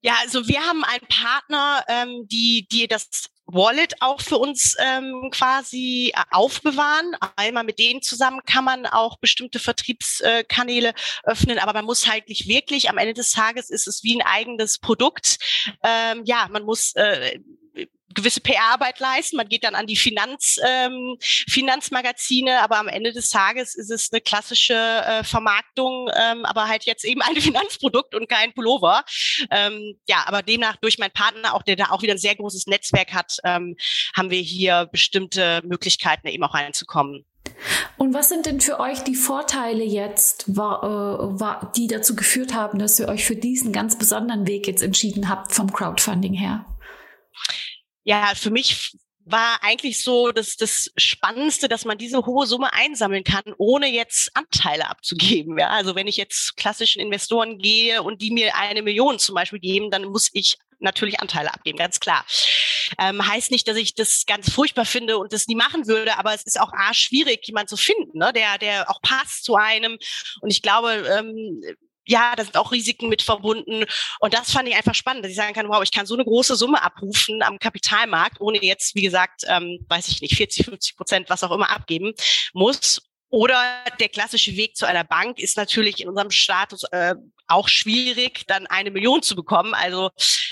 Ja, 0.00 0.16
also 0.20 0.46
wir 0.46 0.60
haben 0.60 0.84
einen 0.84 1.06
Partner, 1.08 1.84
ähm, 1.88 2.28
die, 2.28 2.66
die 2.70 2.86
das 2.86 3.08
Wallet 3.46 3.94
auch 4.00 4.20
für 4.20 4.38
uns 4.38 4.74
ähm, 4.78 5.28
quasi 5.30 6.12
äh, 6.14 6.20
aufbewahren. 6.30 7.14
Einmal 7.36 7.64
mit 7.64 7.78
denen 7.78 8.02
zusammen 8.02 8.40
kann 8.46 8.64
man 8.64 8.86
auch 8.86 9.18
bestimmte 9.18 9.58
Vertriebskanäle 9.58 10.88
äh, 10.88 10.94
öffnen, 11.24 11.58
aber 11.58 11.72
man 11.72 11.84
muss 11.84 12.08
halt 12.08 12.28
nicht 12.28 12.48
wirklich, 12.48 12.88
am 12.88 12.98
Ende 12.98 13.14
des 13.14 13.32
Tages 13.32 13.70
ist 13.70 13.86
es 13.86 14.02
wie 14.02 14.18
ein 14.18 14.26
eigenes 14.26 14.78
Produkt. 14.78 15.38
Ähm, 15.82 16.22
ja, 16.24 16.48
man 16.50 16.64
muss 16.64 16.94
äh, 16.94 17.38
gewisse 18.14 18.40
PR-Arbeit 18.40 19.00
leisten. 19.00 19.36
Man 19.36 19.48
geht 19.48 19.64
dann 19.64 19.74
an 19.74 19.86
die 19.86 19.96
Finanz, 19.96 20.58
ähm, 20.66 21.16
Finanzmagazine, 21.20 22.62
aber 22.62 22.78
am 22.78 22.88
Ende 22.88 23.12
des 23.12 23.30
Tages 23.30 23.74
ist 23.74 23.90
es 23.90 24.12
eine 24.12 24.20
klassische 24.20 24.74
äh, 24.74 25.24
Vermarktung, 25.24 26.10
ähm, 26.16 26.44
aber 26.44 26.68
halt 26.68 26.84
jetzt 26.84 27.04
eben 27.04 27.22
ein 27.22 27.36
Finanzprodukt 27.40 28.14
und 28.14 28.28
kein 28.28 28.52
Pullover. 28.52 29.04
Ähm, 29.50 29.98
ja, 30.08 30.24
aber 30.26 30.42
demnach 30.42 30.76
durch 30.76 30.98
meinen 30.98 31.12
Partner, 31.12 31.54
auch 31.54 31.62
der 31.62 31.76
da 31.76 31.90
auch 31.90 32.02
wieder 32.02 32.14
ein 32.14 32.18
sehr 32.18 32.36
großes 32.36 32.66
Netzwerk 32.66 33.12
hat, 33.12 33.38
ähm, 33.44 33.76
haben 34.16 34.30
wir 34.30 34.40
hier 34.40 34.88
bestimmte 34.90 35.60
Möglichkeiten, 35.64 36.28
eben 36.28 36.44
auch 36.44 36.54
reinzukommen. 36.54 37.24
Und 37.96 38.14
was 38.14 38.28
sind 38.28 38.46
denn 38.46 38.60
für 38.60 38.80
euch 38.80 39.00
die 39.00 39.14
Vorteile 39.14 39.84
jetzt, 39.84 40.48
äh, 40.48 41.54
die 41.76 41.86
dazu 41.86 42.16
geführt 42.16 42.54
haben, 42.54 42.78
dass 42.78 42.98
ihr 42.98 43.08
euch 43.08 43.24
für 43.24 43.36
diesen 43.36 43.72
ganz 43.72 43.96
besonderen 43.96 44.46
Weg 44.46 44.66
jetzt 44.66 44.82
entschieden 44.82 45.28
habt 45.28 45.52
vom 45.52 45.72
Crowdfunding 45.72 46.34
her? 46.34 46.64
Ja, 48.04 48.32
für 48.34 48.50
mich 48.50 48.96
war 49.26 49.62
eigentlich 49.62 50.02
so 50.02 50.32
das, 50.32 50.56
das 50.56 50.90
Spannendste, 50.96 51.68
dass 51.68 51.84
man 51.84 51.96
diese 51.96 52.26
hohe 52.26 52.46
Summe 52.46 52.72
einsammeln 52.72 53.24
kann, 53.24 53.42
ohne 53.56 53.88
jetzt 53.88 54.30
Anteile 54.34 54.88
abzugeben. 54.88 55.58
Ja, 55.58 55.70
also 55.70 55.94
wenn 55.94 56.06
ich 56.06 56.16
jetzt 56.16 56.56
klassischen 56.56 57.00
Investoren 57.00 57.58
gehe 57.58 58.02
und 58.02 58.20
die 58.20 58.30
mir 58.30 58.54
eine 58.56 58.82
Million 58.82 59.18
zum 59.18 59.34
Beispiel 59.34 59.60
geben, 59.60 59.90
dann 59.90 60.04
muss 60.04 60.28
ich 60.32 60.58
natürlich 60.78 61.20
Anteile 61.20 61.54
abgeben, 61.54 61.78
ganz 61.78 62.00
klar. 62.00 62.26
Ähm, 62.98 63.26
heißt 63.26 63.50
nicht, 63.50 63.66
dass 63.66 63.78
ich 63.78 63.94
das 63.94 64.24
ganz 64.26 64.50
furchtbar 64.50 64.84
finde 64.84 65.16
und 65.16 65.32
das 65.32 65.46
nie 65.46 65.54
machen 65.54 65.86
würde, 65.86 66.18
aber 66.18 66.34
es 66.34 66.42
ist 66.42 66.60
auch 66.60 66.72
a, 66.72 66.92
schwierig, 66.92 67.46
jemanden 67.46 67.68
zu 67.68 67.76
finden, 67.78 68.18
ne, 68.18 68.32
der, 68.34 68.58
der 68.58 68.90
auch 68.90 69.00
passt 69.00 69.44
zu 69.44 69.56
einem. 69.56 69.98
Und 70.42 70.50
ich 70.50 70.60
glaube, 70.60 70.92
ähm, 71.18 71.62
ja, 72.06 72.34
da 72.36 72.44
sind 72.44 72.56
auch 72.56 72.72
Risiken 72.72 73.08
mit 73.08 73.22
verbunden. 73.22 73.84
Und 74.20 74.34
das 74.34 74.52
fand 74.52 74.68
ich 74.68 74.76
einfach 74.76 74.94
spannend, 74.94 75.24
dass 75.24 75.30
ich 75.30 75.36
sagen 75.36 75.54
kann, 75.54 75.68
wow, 75.68 75.82
ich 75.82 75.92
kann 75.92 76.06
so 76.06 76.14
eine 76.14 76.24
große 76.24 76.56
Summe 76.56 76.82
abrufen 76.82 77.42
am 77.42 77.58
Kapitalmarkt, 77.58 78.40
ohne 78.40 78.62
jetzt, 78.62 78.94
wie 78.94 79.02
gesagt, 79.02 79.42
ähm, 79.46 79.84
weiß 79.88 80.08
ich 80.08 80.20
nicht, 80.20 80.36
40, 80.36 80.66
50 80.66 80.96
Prozent, 80.96 81.30
was 81.30 81.42
auch 81.42 81.52
immer 81.52 81.70
abgeben 81.70 82.12
muss. 82.52 83.00
Oder 83.30 83.82
der 83.98 84.08
klassische 84.10 84.56
Weg 84.56 84.76
zu 84.76 84.86
einer 84.86 85.02
Bank 85.02 85.40
ist 85.40 85.56
natürlich 85.56 86.00
in 86.00 86.08
unserem 86.08 86.30
Status 86.30 86.84
äh, 86.92 87.16
auch 87.48 87.66
schwierig, 87.66 88.44
dann 88.46 88.68
eine 88.68 88.92
Million 88.92 89.22
zu 89.22 89.34
bekommen. 89.34 89.74
Also 89.74 90.10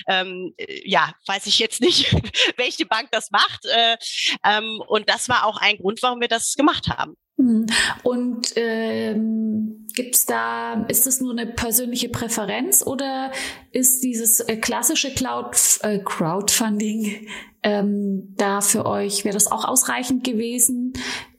ähm, 0.08 0.52
ja, 0.84 1.12
weiß 1.26 1.46
ich 1.46 1.60
jetzt 1.60 1.80
nicht, 1.80 2.12
welche 2.56 2.86
Bank 2.86 3.10
das 3.12 3.30
macht. 3.30 3.64
Äh, 3.66 3.96
ähm, 4.44 4.82
und 4.88 5.08
das 5.08 5.28
war 5.28 5.46
auch 5.46 5.58
ein 5.58 5.78
Grund, 5.78 6.02
warum 6.02 6.20
wir 6.20 6.28
das 6.28 6.54
gemacht 6.54 6.88
haben. 6.88 7.16
Hm. 7.36 7.66
Und 8.02 8.52
ähm, 8.56 9.86
gibt's 9.94 10.26
da, 10.26 10.84
ist 10.88 11.06
das 11.06 11.20
nur 11.20 11.32
eine 11.32 11.46
persönliche 11.46 12.08
Präferenz 12.08 12.86
oder 12.86 13.32
ist 13.72 14.02
dieses 14.02 14.40
äh, 14.40 14.56
klassische 14.56 15.12
Cloud, 15.14 15.56
äh, 15.82 15.98
Crowdfunding 15.98 17.28
ähm, 17.62 18.34
da 18.36 18.60
für 18.60 18.86
euch, 18.86 19.24
wäre 19.24 19.34
das 19.34 19.50
auch 19.50 19.64
ausreichend 19.64 20.24
gewesen? 20.24 20.92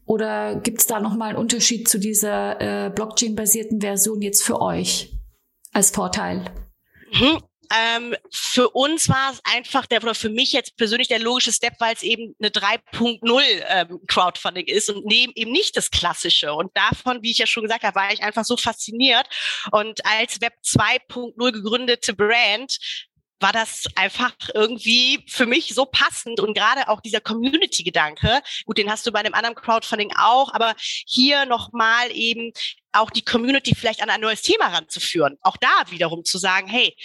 Oder 0.05 0.55
gibt's 0.55 0.85
da 0.85 0.99
nochmal 0.99 1.29
einen 1.29 1.37
Unterschied 1.37 1.87
zu 1.87 1.97
dieser 1.97 2.59
äh, 2.59 2.89
Blockchain-basierten 2.89 3.79
Version 3.79 4.21
jetzt 4.21 4.43
für 4.43 4.61
euch 4.61 5.17
als 5.71 5.91
Vorteil? 5.91 6.51
Mhm. 7.13 7.39
Ähm, 7.75 8.15
für 8.31 8.69
uns 8.69 9.09
war 9.09 9.31
es 9.31 9.41
einfach 9.43 9.85
der, 9.85 10.03
oder 10.03 10.15
für 10.15 10.29
mich 10.29 10.51
jetzt 10.51 10.77
persönlich 10.77 11.07
der 11.07 11.19
logische 11.19 11.51
Step, 11.51 11.73
weil 11.79 11.93
es 11.93 12.03
eben 12.03 12.35
eine 12.39 12.49
3.0 12.49 13.41
ähm, 13.67 13.99
Crowdfunding 14.07 14.67
ist 14.67 14.89
und 14.89 15.05
neben 15.05 15.33
eben 15.35 15.51
nicht 15.51 15.75
das 15.75 15.89
Klassische. 15.89 16.53
Und 16.53 16.75
davon, 16.75 17.23
wie 17.23 17.31
ich 17.31 17.39
ja 17.39 17.47
schon 17.47 17.63
gesagt 17.63 17.83
habe, 17.83 17.95
war 17.95 18.13
ich 18.13 18.23
einfach 18.23 18.45
so 18.45 18.57
fasziniert. 18.57 19.27
Und 19.71 20.05
als 20.05 20.41
Web 20.41 20.53
2.0 20.63 21.51
gegründete 21.51 22.13
Brand 22.13 22.77
war 23.43 23.51
das 23.51 23.83
einfach 23.95 24.33
irgendwie 24.53 25.23
für 25.27 25.45
mich 25.45 25.75
so 25.75 25.85
passend 25.85 26.39
und 26.39 26.55
gerade 26.55 26.87
auch 26.87 27.01
dieser 27.01 27.19
Community-Gedanke, 27.19 28.41
gut, 28.65 28.77
den 28.77 28.89
hast 28.89 29.05
du 29.05 29.11
bei 29.11 29.19
einem 29.19 29.33
anderen 29.33 29.55
Crowdfunding 29.55 30.13
auch, 30.17 30.53
aber 30.53 30.73
hier 30.77 31.45
nochmal 31.45 32.09
eben 32.11 32.53
auch 32.93 33.09
die 33.09 33.25
Community 33.25 33.75
vielleicht 33.75 34.01
an 34.01 34.09
ein 34.09 34.21
neues 34.21 34.43
Thema 34.43 34.67
ranzuführen. 34.67 35.37
Auch 35.41 35.57
da 35.57 35.83
wiederum 35.89 36.23
zu 36.23 36.37
sagen, 36.37 36.67
hey, 36.67 36.95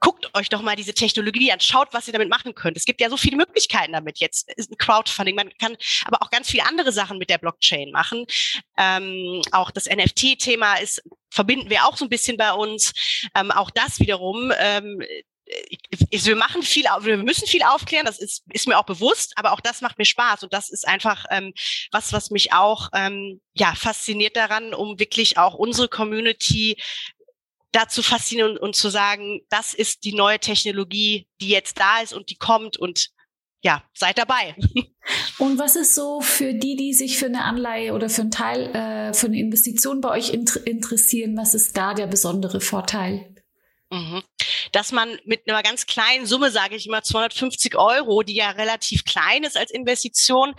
guckt 0.00 0.34
euch 0.34 0.48
doch 0.48 0.62
mal 0.62 0.76
diese 0.76 0.94
Technologie 0.94 1.52
an, 1.52 1.60
schaut, 1.60 1.88
was 1.92 2.06
ihr 2.06 2.12
damit 2.12 2.28
machen 2.28 2.54
könnt. 2.54 2.76
Es 2.76 2.84
gibt 2.84 3.00
ja 3.00 3.10
so 3.10 3.16
viele 3.16 3.36
Möglichkeiten 3.36 3.92
damit. 3.92 4.18
Jetzt 4.18 4.50
ist 4.56 4.70
ein 4.70 4.78
Crowdfunding, 4.78 5.34
man 5.34 5.50
kann 5.58 5.76
aber 6.04 6.22
auch 6.22 6.30
ganz 6.30 6.50
viele 6.50 6.66
andere 6.66 6.92
Sachen 6.92 7.18
mit 7.18 7.30
der 7.30 7.38
Blockchain 7.38 7.90
machen. 7.90 8.26
Ähm, 8.76 9.42
auch 9.52 9.70
das 9.70 9.86
NFT-Thema 9.86 10.76
ist 10.76 11.02
verbinden 11.30 11.70
wir 11.70 11.84
auch 11.84 11.96
so 11.96 12.04
ein 12.04 12.10
bisschen 12.10 12.36
bei 12.36 12.52
uns. 12.52 12.92
Ähm, 13.34 13.50
auch 13.50 13.70
das 13.70 14.00
wiederum 14.00 14.52
ähm, 14.58 15.02
wir 16.10 16.36
machen 16.36 16.62
viel, 16.62 16.84
wir 16.84 17.16
müssen 17.18 17.46
viel 17.46 17.62
aufklären, 17.62 18.06
das 18.06 18.18
ist, 18.18 18.42
ist 18.52 18.66
mir 18.66 18.78
auch 18.78 18.84
bewusst, 18.84 19.32
aber 19.36 19.52
auch 19.52 19.60
das 19.60 19.80
macht 19.80 19.98
mir 19.98 20.04
Spaß 20.04 20.42
und 20.42 20.52
das 20.52 20.70
ist 20.70 20.86
einfach 20.86 21.24
ähm, 21.30 21.52
was, 21.92 22.12
was 22.12 22.30
mich 22.30 22.52
auch 22.52 22.88
ähm, 22.92 23.40
ja 23.54 23.74
fasziniert 23.74 24.36
daran, 24.36 24.74
um 24.74 24.98
wirklich 24.98 25.38
auch 25.38 25.54
unsere 25.54 25.88
Community 25.88 26.76
dazu 27.72 28.02
faszinieren 28.02 28.52
und, 28.52 28.58
und 28.58 28.76
zu 28.76 28.88
sagen, 28.88 29.40
das 29.48 29.74
ist 29.74 30.04
die 30.04 30.14
neue 30.14 30.38
Technologie, 30.38 31.28
die 31.40 31.48
jetzt 31.48 31.78
da 31.78 32.00
ist 32.00 32.12
und 32.12 32.30
die 32.30 32.36
kommt 32.36 32.76
und 32.76 33.10
ja, 33.62 33.82
seid 33.94 34.18
dabei. 34.18 34.54
Und 35.38 35.58
was 35.58 35.76
ist 35.76 35.94
so 35.94 36.20
für 36.20 36.54
die, 36.54 36.76
die 36.76 36.94
sich 36.94 37.18
für 37.18 37.26
eine 37.26 37.44
Anleihe 37.44 37.94
oder 37.94 38.08
für 38.08 38.22
einen 38.22 38.30
Teil, 38.30 38.74
äh, 38.74 39.14
für 39.14 39.26
eine 39.26 39.38
Investition 39.38 40.00
bei 40.00 40.10
euch 40.10 40.30
inter 40.30 40.66
interessieren, 40.66 41.36
was 41.36 41.54
ist 41.54 41.76
da 41.76 41.94
der 41.94 42.06
besondere 42.06 42.60
Vorteil? 42.60 43.34
Mhm. 43.90 44.22
Dass 44.72 44.92
man 44.92 45.16
mit 45.24 45.48
einer 45.48 45.62
ganz 45.62 45.86
kleinen 45.86 46.26
Summe, 46.26 46.50
sage 46.50 46.74
ich 46.74 46.86
immer 46.86 47.02
250 47.02 47.76
Euro, 47.76 48.22
die 48.22 48.34
ja 48.34 48.50
relativ 48.50 49.04
klein 49.04 49.44
ist 49.44 49.56
als 49.56 49.70
Investition, 49.70 50.54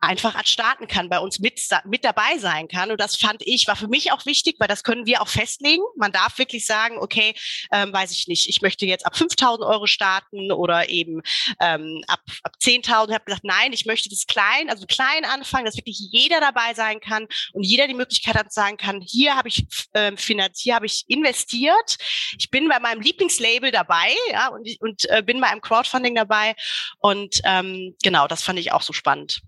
einfach 0.00 0.46
starten 0.46 0.86
kann, 0.86 1.08
bei 1.08 1.18
uns 1.18 1.40
mit, 1.40 1.60
mit 1.84 2.04
dabei 2.04 2.38
sein 2.38 2.68
kann. 2.68 2.90
Und 2.90 3.00
das 3.00 3.16
fand 3.16 3.42
ich, 3.44 3.66
war 3.66 3.76
für 3.76 3.88
mich 3.88 4.12
auch 4.12 4.26
wichtig, 4.26 4.56
weil 4.58 4.68
das 4.68 4.84
können 4.84 5.06
wir 5.06 5.22
auch 5.22 5.28
festlegen. 5.28 5.82
Man 5.96 6.12
darf 6.12 6.38
wirklich 6.38 6.66
sagen, 6.66 6.98
okay, 6.98 7.34
ähm, 7.72 7.92
weiß 7.92 8.12
ich 8.12 8.28
nicht, 8.28 8.48
ich 8.48 8.62
möchte 8.62 8.86
jetzt 8.86 9.06
ab 9.06 9.16
5000 9.16 9.66
Euro 9.66 9.86
starten 9.86 10.52
oder 10.52 10.88
eben 10.88 11.22
ähm, 11.60 12.02
ab, 12.06 12.20
ab 12.44 12.52
10.000. 12.62 13.08
Ich 13.08 13.14
habe 13.14 13.24
gesagt, 13.24 13.44
nein, 13.44 13.72
ich 13.72 13.86
möchte 13.86 14.08
das 14.08 14.26
klein, 14.26 14.70
also 14.70 14.86
klein 14.86 15.24
anfangen, 15.24 15.64
dass 15.64 15.76
wirklich 15.76 15.98
jeder 15.98 16.40
dabei 16.40 16.74
sein 16.74 17.00
kann 17.00 17.26
und 17.52 17.64
jeder 17.64 17.88
die 17.88 17.94
Möglichkeit 17.94 18.36
hat, 18.36 18.52
sagen 18.52 18.76
kann, 18.76 19.00
hier 19.00 19.36
habe 19.36 19.48
ich 19.48 19.66
ähm, 19.94 20.16
finanziert, 20.16 20.62
hier 20.62 20.74
habe 20.76 20.86
ich 20.86 21.04
investiert. 21.08 21.98
Ich 22.38 22.50
bin 22.50 22.68
bei 22.68 22.78
meinem 22.78 23.00
Lieblingslabel 23.00 23.72
dabei 23.72 24.14
ja, 24.30 24.48
und, 24.48 24.68
und 24.80 25.10
äh, 25.10 25.22
bin 25.22 25.40
bei 25.40 25.48
einem 25.48 25.60
Crowdfunding 25.60 26.14
dabei. 26.14 26.54
Und 26.98 27.40
ähm, 27.44 27.96
genau, 28.02 28.28
das 28.28 28.42
fand 28.42 28.58
ich 28.58 28.72
auch 28.72 28.82
so 28.82 28.92
spannend. 28.92 29.42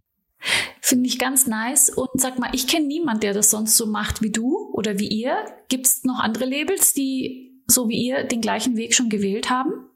Finde 0.80 1.08
ich 1.08 1.18
ganz 1.18 1.46
nice. 1.46 1.90
Und 1.90 2.08
sag 2.14 2.38
mal, 2.38 2.50
ich 2.52 2.66
kenne 2.66 2.86
niemand, 2.86 3.22
der 3.22 3.34
das 3.34 3.50
sonst 3.50 3.76
so 3.76 3.86
macht 3.86 4.22
wie 4.22 4.30
du 4.30 4.70
oder 4.72 4.98
wie 4.98 5.08
ihr. 5.08 5.36
Gibt 5.68 5.86
es 5.86 6.04
noch 6.04 6.20
andere 6.20 6.46
Labels, 6.46 6.92
die 6.94 7.60
so 7.66 7.88
wie 7.88 8.06
ihr 8.06 8.24
den 8.24 8.40
gleichen 8.40 8.76
Weg 8.76 8.94
schon 8.94 9.08
gewählt 9.08 9.50
haben? 9.50 9.89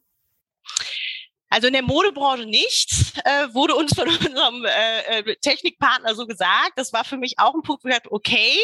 Also 1.55 1.69
in 1.69 1.73
der 1.73 1.83
Modebranche 1.83 2.47
nicht, 2.47 2.91
äh, 3.25 3.47
wurde 3.55 3.77
uns 3.77 3.95
von 3.95 4.09
unserem 4.09 4.65
äh, 4.65 5.21
äh, 5.21 5.37
Technikpartner 5.37 6.17
so 6.17 6.27
gesagt. 6.27 6.73
Das 6.75 6.93
war 6.93 7.05
für 7.05 7.17
mich 7.17 7.35
auch 7.39 7.55
ein 7.55 7.63
Punkt, 7.63 7.85
wo 7.85 7.89
ich 7.89 7.95
dachte, 7.95 8.11
okay, 8.11 8.59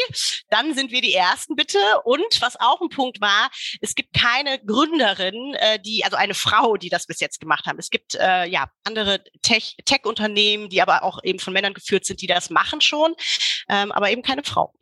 dann 0.49 0.73
sind 0.73 0.91
wir 0.91 0.99
die 0.99 1.13
Ersten 1.13 1.55
bitte. 1.55 1.77
Und 2.03 2.41
was 2.41 2.59
auch 2.59 2.81
ein 2.81 2.89
Punkt 2.89 3.21
war, 3.21 3.49
es 3.79 3.95
gibt 3.95 4.11
keine 4.11 4.59
Gründerin, 4.65 5.53
äh, 5.53 5.79
die, 5.79 6.03
also 6.03 6.17
eine 6.17 6.33
Frau, 6.33 6.75
die 6.75 6.89
das 6.89 7.07
bis 7.07 7.21
jetzt 7.21 7.39
gemacht 7.39 7.65
haben. 7.65 7.79
Es 7.79 7.91
gibt 7.91 8.15
äh, 8.15 8.45
ja 8.47 8.69
andere 8.83 9.23
Tech-Unternehmen, 9.41 10.67
die 10.67 10.81
aber 10.81 11.03
auch 11.03 11.23
eben 11.23 11.39
von 11.39 11.53
Männern 11.53 11.73
geführt 11.73 12.05
sind, 12.05 12.21
die 12.21 12.27
das 12.27 12.49
machen 12.49 12.81
schon, 12.81 13.15
ähm, 13.69 13.93
aber 13.93 14.11
eben 14.11 14.21
keine 14.21 14.43
Frau. 14.43 14.73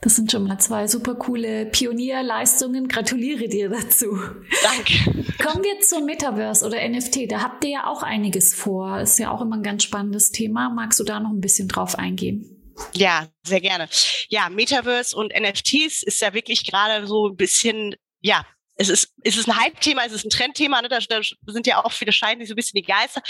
Das 0.00 0.16
sind 0.16 0.30
schon 0.30 0.46
mal 0.46 0.58
zwei 0.58 0.86
super 0.86 1.14
coole 1.14 1.66
Pionierleistungen. 1.66 2.88
Gratuliere 2.88 3.48
dir 3.48 3.68
dazu. 3.68 4.18
Danke. 4.62 5.24
Kommen 5.42 5.64
wir 5.64 5.80
zum 5.80 6.04
Metaverse 6.04 6.66
oder 6.66 6.86
NFT. 6.88 7.30
Da 7.30 7.42
habt 7.42 7.64
ihr 7.64 7.70
ja 7.70 7.86
auch 7.86 8.02
einiges 8.02 8.54
vor. 8.54 9.00
Ist 9.00 9.18
ja 9.18 9.30
auch 9.30 9.40
immer 9.40 9.56
ein 9.56 9.62
ganz 9.62 9.82
spannendes 9.82 10.30
Thema. 10.30 10.70
Magst 10.70 10.98
du 11.00 11.04
da 11.04 11.20
noch 11.20 11.30
ein 11.30 11.40
bisschen 11.40 11.68
drauf 11.68 11.98
eingehen? 11.98 12.50
Ja, 12.92 13.28
sehr 13.44 13.60
gerne. 13.60 13.88
Ja, 14.28 14.48
Metaverse 14.48 15.16
und 15.16 15.32
NFTs 15.32 16.02
ist 16.02 16.20
ja 16.20 16.34
wirklich 16.34 16.64
gerade 16.68 17.06
so 17.06 17.28
ein 17.28 17.36
bisschen, 17.36 17.94
ja, 18.20 18.44
es 18.76 18.88
ist, 18.88 19.14
es 19.22 19.36
ist 19.36 19.48
ein 19.48 19.56
Hype-Thema, 19.56 20.04
es 20.04 20.12
ist 20.12 20.24
ein 20.24 20.30
Trendthema, 20.30 20.82
ne? 20.82 20.88
da, 20.88 20.98
da 20.98 21.20
sind 21.46 21.66
ja 21.66 21.84
auch 21.84 21.92
viele 21.92 22.12
scheiden 22.12 22.40
sich 22.40 22.48
so 22.48 22.54
ein 22.54 22.56
bisschen 22.56 22.76
die 22.76 22.82
Geister. 22.82 23.22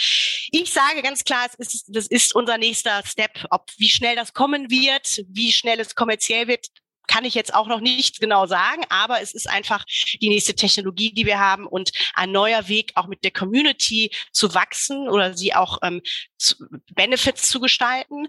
Ich 0.50 0.72
sage 0.72 1.02
ganz 1.02 1.24
klar, 1.24 1.46
es 1.58 1.74
ist, 1.74 1.86
das 1.88 2.06
ist 2.06 2.34
unser 2.34 2.56
nächster 2.56 3.02
Step. 3.04 3.44
Ob 3.50 3.70
wie 3.76 3.88
schnell 3.88 4.16
das 4.16 4.32
kommen 4.32 4.70
wird, 4.70 5.22
wie 5.28 5.52
schnell 5.52 5.80
es 5.80 5.94
kommerziell 5.94 6.48
wird, 6.48 6.68
kann 7.06 7.24
ich 7.24 7.34
jetzt 7.34 7.54
auch 7.54 7.66
noch 7.66 7.80
nicht 7.80 8.20
genau 8.20 8.46
sagen, 8.46 8.84
aber 8.88 9.20
es 9.20 9.34
ist 9.34 9.48
einfach 9.48 9.84
die 10.20 10.28
nächste 10.28 10.54
Technologie, 10.54 11.12
die 11.12 11.26
wir 11.26 11.38
haben 11.38 11.66
und 11.66 11.92
ein 12.14 12.32
neuer 12.32 12.68
Weg, 12.68 12.92
auch 12.94 13.06
mit 13.06 13.24
der 13.24 13.30
Community 13.30 14.10
zu 14.32 14.54
wachsen 14.54 15.08
oder 15.08 15.36
sie 15.36 15.54
auch 15.54 15.78
ähm, 15.82 16.02
zu, 16.38 16.56
Benefits 16.92 17.48
zu 17.48 17.60
gestalten. 17.60 18.28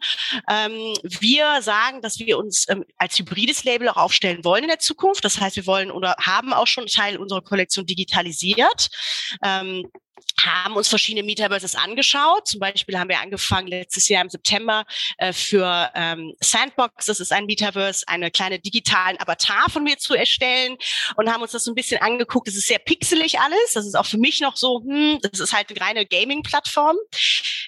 Ähm, 0.50 0.94
wir 1.03 1.62
sagen, 1.62 2.01
dass 2.01 2.20
wir 2.20 2.38
uns 2.38 2.67
ähm, 2.70 2.86
als 2.98 3.17
hybrides 3.20 3.63
Label 3.63 3.89
auch 3.89 3.98
aufstellen 3.98 4.44
wollen 4.44 4.63
in 4.63 4.70
der 4.70 4.79
Zukunft. 4.79 5.24
Das 5.24 5.39
heißt, 5.39 5.55
wir 5.55 5.65
wollen 5.65 5.91
oder 5.91 6.15
haben 6.20 6.53
auch 6.53 6.67
schon 6.67 6.88
Teil 6.88 7.17
unserer 7.17 7.41
Kollektion 7.41 7.86
digitalisiert. 7.86 8.89
Ähm, 9.44 9.89
haben 10.41 10.75
uns 10.75 10.88
verschiedene 10.88 11.25
Metaverses 11.25 11.75
angeschaut. 11.75 12.48
Zum 12.48 12.60
Beispiel 12.60 12.98
haben 13.00 13.10
wir 13.10 13.19
angefangen 13.19 13.67
letztes 13.67 14.07
Jahr 14.10 14.24
im 14.24 14.29
September 14.29 14.86
äh, 15.17 15.34
für 15.34 15.91
ähm, 15.95 16.34
Sandbox, 16.39 17.05
das 17.05 17.19
ist 17.19 17.31
ein 17.31 17.45
Metaverse, 17.45 18.03
eine 18.07 18.31
kleine 18.31 18.60
digitalen 18.60 19.19
Avatar 19.19 19.69
von 19.69 19.84
mir 19.84 19.98
zu 19.98 20.13
erstellen 20.13 20.77
und 21.15 21.31
haben 21.31 21.41
uns 21.41 21.51
das 21.51 21.63
so 21.63 21.72
ein 21.72 21.75
bisschen 21.75 22.01
angeguckt. 22.01 22.48
Das 22.48 22.55
ist 22.55 22.67
sehr 22.67 22.79
pixelig 22.79 23.39
alles. 23.39 23.74
Das 23.74 23.86
ist 23.86 23.95
auch 23.95 24.05
für 24.05 24.17
mich 24.17 24.41
noch 24.41 24.57
so, 24.57 24.81
hm, 24.86 25.19
das 25.22 25.39
ist 25.39 25.53
halt 25.53 25.69
eine 25.69 25.81
reine 25.81 26.05
Gaming-Plattform. 26.05 26.98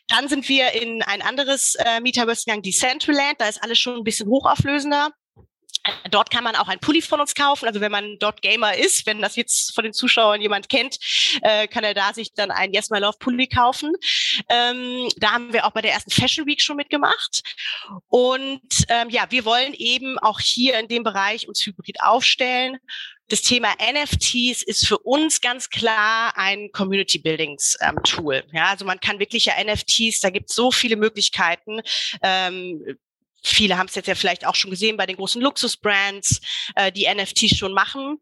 Dann 0.08 0.28
sind 0.28 0.48
wir 0.50 0.72
in 0.74 1.02
ein 1.04 1.22
anderes 1.22 1.76
äh, 1.76 2.00
Metaverse 2.00 2.46
gegangen, 2.46 2.64
Decentraland. 2.64 3.40
Da 3.40 3.48
ist 3.48 3.64
alles 3.64 3.80
schon 3.80 3.96
ein 3.96 4.04
bisschen 4.04 4.30
hochauflösender. 4.30 5.12
Dort 6.12 6.32
kann 6.32 6.44
man 6.44 6.56
auch 6.56 6.68
ein 6.68 6.80
Pulli 6.80 7.02
von 7.02 7.20
uns 7.20 7.36
kaufen. 7.36 7.68
Also 7.68 7.82
wenn 7.82 7.92
man 7.92 8.18
dort 8.20 8.42
Gamer 8.42 8.76
ist, 8.76 9.06
wenn 9.06 9.22
das 9.22 9.36
jetzt 9.36 9.74
von 9.74 9.84
den 9.84 9.94
Zuschauern 9.94 10.42
jemand 10.42 10.70
kennt, 10.70 10.98
äh, 11.42 11.68
kann 11.68 11.84
er 11.84 11.94
da 11.94 12.14
sich 12.14 12.34
dann 12.34 12.52
ein 12.52 12.74
Yes 12.74 12.90
My 12.90 13.00
Love 13.00 13.18
Pulli 13.20 13.48
kaufen. 13.48 13.94
Ähm, 14.50 15.10
da 15.18 15.34
haben 15.34 15.54
wir 15.54 15.66
auch 15.66 15.72
bei 15.72 15.82
der 15.82 15.94
ersten 15.94 16.12
Fashion 16.12 16.46
Week 16.46 16.62
schon 16.62 16.78
mitgemacht. 16.78 17.44
Und 18.08 18.86
ähm, 18.90 19.10
ja, 19.10 19.26
wir 19.30 19.46
wollen 19.46 19.74
eben 19.74 20.18
auch 20.20 20.40
hier 20.40 20.80
in 20.80 20.88
dem 20.88 21.04
Bereich 21.04 21.48
uns 21.48 21.66
hybrid 21.66 22.02
aufstellen. 22.02 22.78
Das 23.30 23.42
Thema 23.42 23.74
NFTs 23.74 24.64
ist 24.64 24.88
für 24.88 25.00
uns 25.00 25.42
ganz 25.42 25.70
klar 25.70 26.32
ein 26.38 26.72
Community 26.72 27.20
Buildings 27.20 27.78
ähm, 27.82 27.98
Tool. 28.04 28.46
Ja, 28.54 28.68
also 28.68 28.86
man 28.86 29.02
kann 29.02 29.20
wirklich 29.20 29.46
ja 29.46 29.54
NFTs, 29.62 30.22
da 30.22 30.30
gibt 30.30 30.50
es 30.50 30.56
so 30.56 30.72
viele 30.72 30.96
Möglichkeiten. 30.96 31.82
Ähm, 32.22 32.98
Viele 33.48 33.78
haben 33.78 33.88
es 33.88 33.96
jetzt 33.96 34.08
ja 34.08 34.16
vielleicht 34.16 34.46
auch 34.46 34.56
schon 34.56 34.72
gesehen 34.72 34.98
bei 34.98 35.06
den 35.06 35.18
großen 35.18 35.42
Luxusbrands, 35.42 36.42
äh, 36.76 36.92
die 36.92 37.08
NFTs 37.08 37.58
schon 37.58 37.74
machen. 37.74 38.20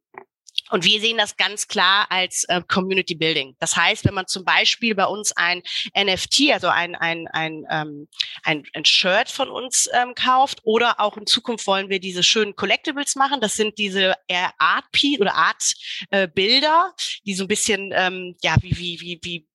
Und 0.71 0.83
wir 0.83 0.99
sehen 0.99 1.17
das 1.17 1.37
ganz 1.37 1.67
klar 1.67 2.07
als 2.09 2.43
äh, 2.45 2.61
Community 2.67 3.13
Building. 3.13 3.55
Das 3.59 3.75
heißt, 3.75 4.05
wenn 4.05 4.15
man 4.15 4.27
zum 4.27 4.45
Beispiel 4.45 4.95
bei 4.95 5.05
uns 5.05 5.31
ein 5.35 5.61
NFT, 5.95 6.51
also 6.53 6.69
ein, 6.69 6.95
ein, 6.95 7.27
ein, 7.27 7.65
ähm, 7.69 8.07
ein, 8.43 8.63
ein 8.73 8.85
Shirt 8.85 9.29
von 9.29 9.49
uns 9.49 9.87
ähm, 9.93 10.15
kauft 10.15 10.61
oder 10.63 10.99
auch 10.99 11.17
in 11.17 11.27
Zukunft 11.27 11.67
wollen 11.67 11.89
wir 11.89 11.99
diese 11.99 12.23
schönen 12.23 12.55
Collectibles 12.55 13.15
machen. 13.15 13.41
Das 13.41 13.55
sind 13.55 13.77
diese 13.77 14.15
Art 14.57 14.85
oder 15.19 15.35
Art 15.35 15.73
äh, 16.09 16.27
Bilder, 16.27 16.93
die 17.25 17.35
so 17.35 17.43
ein 17.43 17.47
bisschen 17.47 17.91
ähm, 17.93 18.35
ja 18.41 18.55
wie 18.61 18.77
wie 18.77 18.99
wie 19.01 19.19
wie 19.21 19.47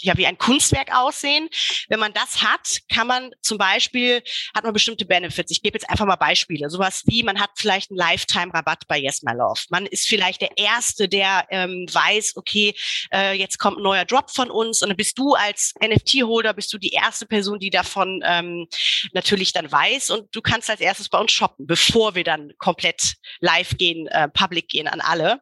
ja 0.00 0.16
wie 0.16 0.26
ein 0.26 0.38
Kunstwerk 0.38 0.94
aussehen. 0.94 1.48
Wenn 1.88 2.00
man 2.00 2.12
das 2.12 2.42
hat, 2.42 2.80
kann 2.92 3.06
man 3.06 3.30
zum 3.42 3.58
Beispiel, 3.58 4.22
hat 4.54 4.64
man 4.64 4.72
bestimmte 4.72 5.04
Benefits. 5.04 5.50
Ich 5.50 5.62
gebe 5.62 5.76
jetzt 5.76 5.88
einfach 5.88 6.06
mal 6.06 6.16
Beispiele. 6.16 6.68
Sowas 6.70 7.02
wie, 7.06 7.22
man 7.22 7.40
hat 7.40 7.50
vielleicht 7.56 7.90
einen 7.90 7.98
Lifetime-Rabatt 7.98 8.86
bei 8.88 8.98
Yes 8.98 9.22
My 9.22 9.32
Love. 9.32 9.60
Man 9.70 9.86
ist 9.86 10.06
vielleicht 10.06 10.40
der 10.40 10.56
Erste, 10.56 11.08
der 11.08 11.46
ähm, 11.50 11.86
weiß, 11.90 12.36
okay, 12.36 12.74
äh, 13.12 13.34
jetzt 13.34 13.58
kommt 13.58 13.78
ein 13.78 13.82
neuer 13.82 14.04
Drop 14.04 14.30
von 14.30 14.50
uns 14.50 14.82
und 14.82 14.88
dann 14.88 14.96
bist 14.96 15.18
du 15.18 15.34
als 15.34 15.74
NFT-Holder, 15.82 16.54
bist 16.54 16.72
du 16.72 16.78
die 16.78 16.90
erste 16.90 17.26
Person, 17.26 17.58
die 17.58 17.70
davon 17.70 18.22
ähm, 18.24 18.66
natürlich 19.12 19.52
dann 19.52 19.70
weiß 19.70 20.10
und 20.10 20.34
du 20.34 20.40
kannst 20.40 20.70
als 20.70 20.80
erstes 20.80 21.08
bei 21.08 21.18
uns 21.18 21.32
shoppen, 21.32 21.66
bevor 21.66 22.14
wir 22.14 22.24
dann 22.24 22.52
komplett 22.58 23.14
live 23.40 23.76
gehen, 23.76 24.06
äh, 24.08 24.28
public 24.28 24.68
gehen 24.68 24.88
an 24.88 25.00
alle. 25.00 25.40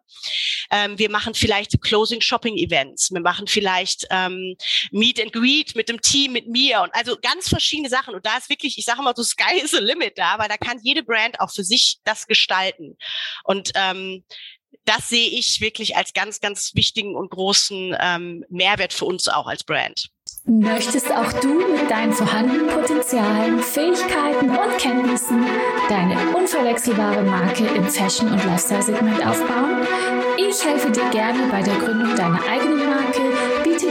Ähm, 0.70 0.98
wir 0.98 1.10
machen 1.10 1.34
vielleicht 1.34 1.80
Closing 1.82 2.20
Shopping 2.20 2.56
Events. 2.56 3.10
Wir 3.12 3.20
machen 3.20 3.46
vielleicht 3.46 4.06
ähm, 4.10 4.43
Meet 4.90 5.20
and 5.20 5.32
Greet 5.32 5.74
mit 5.74 5.88
dem 5.88 6.00
Team, 6.00 6.32
mit 6.32 6.48
mir 6.48 6.82
und 6.82 6.94
also 6.94 7.16
ganz 7.20 7.48
verschiedene 7.48 7.88
Sachen. 7.88 8.14
Und 8.14 8.24
da 8.24 8.36
ist 8.36 8.48
wirklich, 8.48 8.78
ich 8.78 8.84
sage 8.84 9.02
mal 9.02 9.14
so, 9.16 9.22
Sky 9.22 9.58
is 9.62 9.70
the 9.70 9.78
limit 9.78 10.18
da, 10.18 10.38
weil 10.38 10.48
da 10.48 10.56
kann 10.56 10.78
jede 10.82 11.02
Brand 11.02 11.40
auch 11.40 11.52
für 11.52 11.64
sich 11.64 11.98
das 12.04 12.26
gestalten. 12.26 12.96
Und 13.44 13.72
ähm, 13.74 14.24
das 14.84 15.08
sehe 15.08 15.28
ich 15.28 15.60
wirklich 15.60 15.96
als 15.96 16.12
ganz, 16.12 16.40
ganz 16.40 16.72
wichtigen 16.74 17.16
und 17.16 17.30
großen 17.30 17.96
ähm, 17.98 18.44
Mehrwert 18.48 18.92
für 18.92 19.06
uns 19.06 19.28
auch 19.28 19.46
als 19.46 19.64
Brand. 19.64 20.10
Möchtest 20.46 21.10
auch 21.10 21.32
du 21.40 21.54
mit 21.72 21.90
deinen 21.90 22.12
vorhandenen 22.12 22.66
Potenzialen, 22.66 23.60
Fähigkeiten 23.60 24.50
und 24.50 24.78
Kenntnissen 24.78 25.44
deine 25.88 26.36
unverwechselbare 26.36 27.22
Marke 27.22 27.64
im 27.66 27.88
Fashion- 27.88 28.30
und 28.30 28.44
Lifestyle-Segment 28.44 29.26
aufbauen? 29.26 29.86
Ich 30.36 30.62
helfe 30.62 30.90
dir 30.90 31.08
gerne 31.10 31.46
bei 31.50 31.62
der 31.62 31.76
Gründung 31.76 32.14
deiner 32.14 32.42
eigenen 32.46 32.78
Marke, 32.78 33.13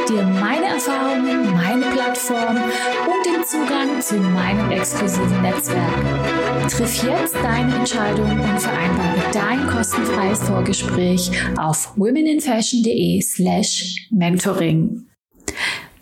dir 0.09 0.23
meine 0.23 0.65
Erfahrungen, 0.65 1.53
meine 1.53 1.85
Plattform 1.91 2.57
und 2.57 3.25
den 3.25 3.43
Zugang 3.45 4.01
zu 4.01 4.15
meinem 4.15 4.71
exklusiven 4.71 5.41
Netzwerk. 5.41 6.69
Triff 6.69 7.03
jetzt 7.03 7.35
deine 7.35 7.75
Entscheidung 7.75 8.31
und 8.31 8.59
vereinbare 8.59 9.21
dein 9.31 9.67
kostenfreies 9.67 10.43
Vorgespräch 10.43 11.31
auf 11.57 11.93
womeninfashion.de 11.95 13.21
slash 13.21 14.07
mentoring. 14.11 15.07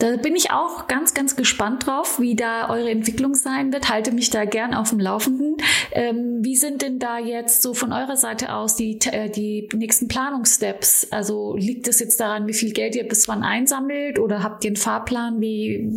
Da 0.01 0.15
bin 0.15 0.35
ich 0.35 0.49
auch 0.49 0.87
ganz, 0.87 1.13
ganz 1.13 1.35
gespannt 1.35 1.85
drauf, 1.85 2.19
wie 2.19 2.35
da 2.35 2.71
eure 2.71 2.89
Entwicklung 2.89 3.35
sein 3.35 3.71
wird. 3.71 3.87
Halte 3.87 4.11
mich 4.11 4.31
da 4.31 4.45
gern 4.45 4.73
auf 4.73 4.89
dem 4.89 4.99
Laufenden. 4.99 5.57
Ähm, 5.91 6.39
wie 6.41 6.55
sind 6.55 6.81
denn 6.81 6.97
da 6.97 7.19
jetzt 7.19 7.61
so 7.61 7.75
von 7.75 7.93
eurer 7.93 8.17
Seite 8.17 8.55
aus 8.55 8.75
die, 8.75 8.97
äh, 9.11 9.29
die 9.29 9.69
nächsten 9.75 10.07
Planungssteps? 10.07 11.09
Also 11.11 11.55
liegt 11.55 11.87
es 11.87 11.99
jetzt 11.99 12.19
daran, 12.19 12.47
wie 12.47 12.55
viel 12.55 12.73
Geld 12.73 12.95
ihr 12.95 13.07
bis 13.07 13.27
wann 13.27 13.43
einsammelt 13.43 14.17
oder 14.17 14.41
habt 14.41 14.63
ihr 14.63 14.69
einen 14.69 14.75
Fahrplan? 14.75 15.39
Wie, 15.39 15.87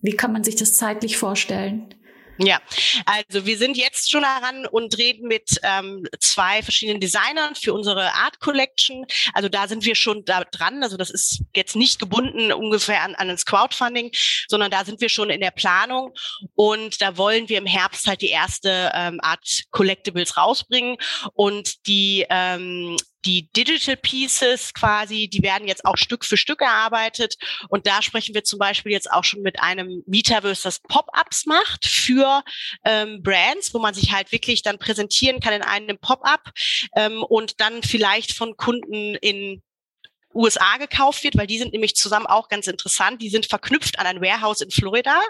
wie 0.00 0.16
kann 0.16 0.32
man 0.32 0.42
sich 0.42 0.56
das 0.56 0.72
zeitlich 0.72 1.18
vorstellen? 1.18 1.94
Ja, 2.42 2.58
also 3.04 3.44
wir 3.44 3.58
sind 3.58 3.76
jetzt 3.76 4.10
schon 4.10 4.22
daran 4.22 4.64
und 4.64 4.96
reden 4.96 5.28
mit 5.28 5.60
ähm, 5.62 6.06
zwei 6.20 6.62
verschiedenen 6.62 6.98
Designern 6.98 7.54
für 7.54 7.74
unsere 7.74 8.14
Art 8.14 8.40
Collection. 8.40 9.04
Also 9.34 9.50
da 9.50 9.68
sind 9.68 9.84
wir 9.84 9.94
schon 9.94 10.24
da 10.24 10.44
dran. 10.44 10.82
Also 10.82 10.96
das 10.96 11.10
ist 11.10 11.42
jetzt 11.54 11.76
nicht 11.76 11.98
gebunden 11.98 12.50
ungefähr 12.50 13.02
an, 13.02 13.14
an 13.14 13.28
das 13.28 13.44
Crowdfunding, 13.44 14.10
sondern 14.48 14.70
da 14.70 14.86
sind 14.86 15.02
wir 15.02 15.10
schon 15.10 15.28
in 15.28 15.42
der 15.42 15.50
Planung 15.50 16.14
und 16.54 17.02
da 17.02 17.18
wollen 17.18 17.50
wir 17.50 17.58
im 17.58 17.66
Herbst 17.66 18.06
halt 18.06 18.22
die 18.22 18.30
erste 18.30 18.90
ähm, 18.94 19.18
Art 19.20 19.64
Collectibles 19.70 20.38
rausbringen 20.38 20.96
und 21.34 21.86
die 21.86 22.24
ähm, 22.30 22.96
die 23.24 23.50
Digital 23.52 23.96
Pieces 23.96 24.72
quasi, 24.74 25.28
die 25.28 25.42
werden 25.42 25.68
jetzt 25.68 25.84
auch 25.84 25.96
Stück 25.96 26.24
für 26.24 26.36
Stück 26.36 26.60
erarbeitet. 26.60 27.36
Und 27.68 27.86
da 27.86 28.02
sprechen 28.02 28.34
wir 28.34 28.44
zum 28.44 28.58
Beispiel 28.58 28.92
jetzt 28.92 29.10
auch 29.10 29.24
schon 29.24 29.42
mit 29.42 29.60
einem 29.60 30.02
Metaverse, 30.06 30.62
das 30.62 30.80
Pop-ups 30.80 31.46
macht 31.46 31.86
für 31.86 32.42
ähm, 32.84 33.22
Brands, 33.22 33.74
wo 33.74 33.78
man 33.78 33.94
sich 33.94 34.12
halt 34.12 34.32
wirklich 34.32 34.62
dann 34.62 34.78
präsentieren 34.78 35.40
kann 35.40 35.52
in 35.52 35.62
einem 35.62 35.98
Pop-up 35.98 36.50
ähm, 36.96 37.22
und 37.22 37.60
dann 37.60 37.82
vielleicht 37.82 38.32
von 38.32 38.56
Kunden 38.56 39.14
in 39.16 39.62
USA 40.34 40.76
gekauft 40.78 41.24
wird, 41.24 41.36
weil 41.36 41.46
die 41.46 41.58
sind 41.58 41.72
nämlich 41.72 41.96
zusammen 41.96 42.26
auch 42.26 42.48
ganz 42.48 42.66
interessant. 42.66 43.20
Die 43.22 43.30
sind 43.30 43.46
verknüpft 43.46 43.98
an 43.98 44.06
ein 44.06 44.20
Warehouse 44.20 44.60
in 44.60 44.70
Florida. 44.70 45.20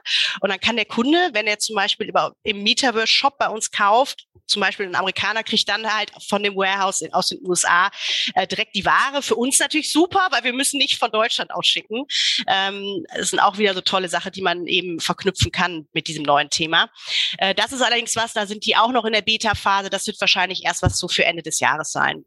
Und 0.40 0.50
dann 0.50 0.60
kann 0.60 0.76
der 0.76 0.84
Kunde, 0.84 1.30
wenn 1.32 1.46
er 1.46 1.58
zum 1.58 1.76
Beispiel 1.76 2.08
über, 2.08 2.34
im 2.42 2.62
Metaverse 2.62 3.06
Shop 3.06 3.38
bei 3.38 3.48
uns 3.48 3.70
kauft, 3.70 4.26
zum 4.50 4.60
Beispiel 4.60 4.86
ein 4.86 4.96
Amerikaner 4.96 5.44
kriegt 5.44 5.68
dann 5.68 5.86
halt 5.92 6.10
von 6.28 6.42
dem 6.42 6.56
Warehouse 6.56 7.00
in, 7.00 7.12
aus 7.14 7.28
den 7.28 7.38
USA 7.46 7.90
äh, 8.34 8.46
direkt 8.46 8.74
die 8.74 8.84
Ware. 8.84 9.22
Für 9.22 9.36
uns 9.36 9.58
natürlich 9.58 9.92
super, 9.92 10.26
weil 10.30 10.44
wir 10.44 10.52
müssen 10.52 10.78
nicht 10.78 10.98
von 10.98 11.10
Deutschland 11.10 11.52
ausschicken. 11.52 12.04
Ähm, 12.48 13.06
das 13.16 13.30
sind 13.30 13.38
auch 13.38 13.58
wieder 13.58 13.74
so 13.74 13.80
tolle 13.80 14.08
Sachen, 14.08 14.32
die 14.32 14.42
man 14.42 14.66
eben 14.66 14.98
verknüpfen 14.98 15.52
kann 15.52 15.86
mit 15.92 16.08
diesem 16.08 16.24
neuen 16.24 16.50
Thema. 16.50 16.90
Äh, 17.38 17.54
das 17.54 17.72
ist 17.72 17.80
allerdings 17.80 18.16
was, 18.16 18.32
da 18.32 18.46
sind 18.46 18.66
die 18.66 18.76
auch 18.76 18.90
noch 18.90 19.04
in 19.04 19.12
der 19.12 19.22
Beta-Phase. 19.22 19.88
Das 19.88 20.06
wird 20.06 20.20
wahrscheinlich 20.20 20.64
erst 20.64 20.82
was 20.82 20.98
so 20.98 21.06
für 21.08 21.24
Ende 21.24 21.42
des 21.42 21.60
Jahres 21.60 21.92
sein. 21.92 22.24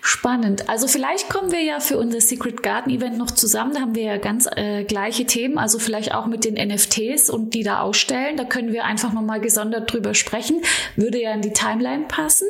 Spannend. 0.00 0.68
Also 0.68 0.86
vielleicht 0.86 1.28
kommen 1.28 1.52
wir 1.52 1.62
ja 1.62 1.80
für 1.80 1.98
unser 1.98 2.20
Secret 2.20 2.62
Garden 2.62 2.90
Event 2.90 3.18
noch 3.18 3.30
zusammen. 3.30 3.74
Da 3.74 3.80
haben 3.80 3.94
wir 3.94 4.04
ja 4.04 4.16
ganz 4.16 4.48
äh, 4.56 4.84
gleiche 4.84 5.26
Themen, 5.26 5.58
also 5.58 5.78
vielleicht 5.78 6.14
auch 6.14 6.26
mit 6.26 6.44
den 6.44 6.54
NFTs 6.54 7.30
und 7.30 7.54
die 7.54 7.62
da 7.62 7.80
ausstellen. 7.80 8.36
Da 8.36 8.44
können 8.44 8.72
wir 8.72 8.84
einfach 8.84 9.12
nochmal 9.12 9.40
gesondert 9.40 9.92
drüber 9.92 10.14
sprechen. 10.14 10.62
Würde 10.96 11.20
ja 11.20 11.32
in 11.32 11.42
die 11.42 11.52
Timeline 11.52 12.06
passen. 12.08 12.48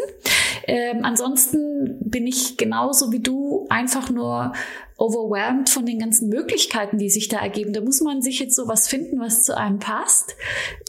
Ähm, 0.67 1.01
ansonsten 1.03 1.99
bin 2.01 2.27
ich 2.27 2.57
genauso 2.57 3.13
wie 3.13 3.21
du 3.21 3.67
einfach 3.69 4.11
nur 4.11 4.53
overwhelmed 4.99 5.71
von 5.71 5.87
den 5.87 6.01
ganzen 6.01 6.29
Möglichkeiten, 6.29 6.99
die 6.99 7.09
sich 7.09 7.29
da 7.29 7.39
ergeben. 7.39 7.73
Da 7.73 7.81
muss 7.81 8.01
man 8.01 8.21
sich 8.21 8.41
jetzt 8.41 8.57
sowas 8.57 8.89
finden, 8.89 9.21
was 9.21 9.45
zu 9.45 9.57
einem 9.57 9.79
passt. 9.79 10.37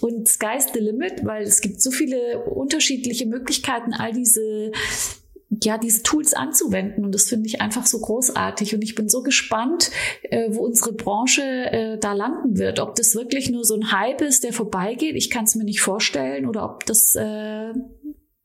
Und 0.01 0.27
sky's 0.27 0.67
the 0.73 0.79
limit, 0.79 1.25
weil 1.25 1.43
es 1.43 1.61
gibt 1.61 1.81
so 1.81 1.91
viele 1.91 2.39
unterschiedliche 2.39 3.27
Möglichkeiten, 3.27 3.93
all 3.93 4.11
diese 4.11 4.71
ja, 5.63 5.77
diese 5.77 6.03
Tools 6.03 6.33
anzuwenden. 6.33 7.03
Und 7.03 7.13
das 7.13 7.29
finde 7.29 7.47
ich 7.47 7.61
einfach 7.61 7.85
so 7.85 7.99
großartig. 7.99 8.75
Und 8.75 8.81
ich 8.81 8.95
bin 8.95 9.09
so 9.09 9.21
gespannt, 9.21 9.91
äh, 10.23 10.47
wo 10.49 10.61
unsere 10.65 10.93
Branche 10.93 11.41
äh, 11.41 11.97
da 11.99 12.13
landen 12.13 12.57
wird. 12.57 12.79
Ob 12.79 12.95
das 12.95 13.15
wirklich 13.15 13.49
nur 13.49 13.63
so 13.63 13.75
ein 13.75 13.91
Hype 13.91 14.21
ist, 14.21 14.43
der 14.43 14.53
vorbeigeht. 14.53 15.15
Ich 15.15 15.29
kann 15.29 15.45
es 15.45 15.55
mir 15.55 15.63
nicht 15.63 15.81
vorstellen. 15.81 16.47
Oder 16.47 16.65
ob 16.65 16.85
das, 16.85 17.15
äh, 17.15 17.73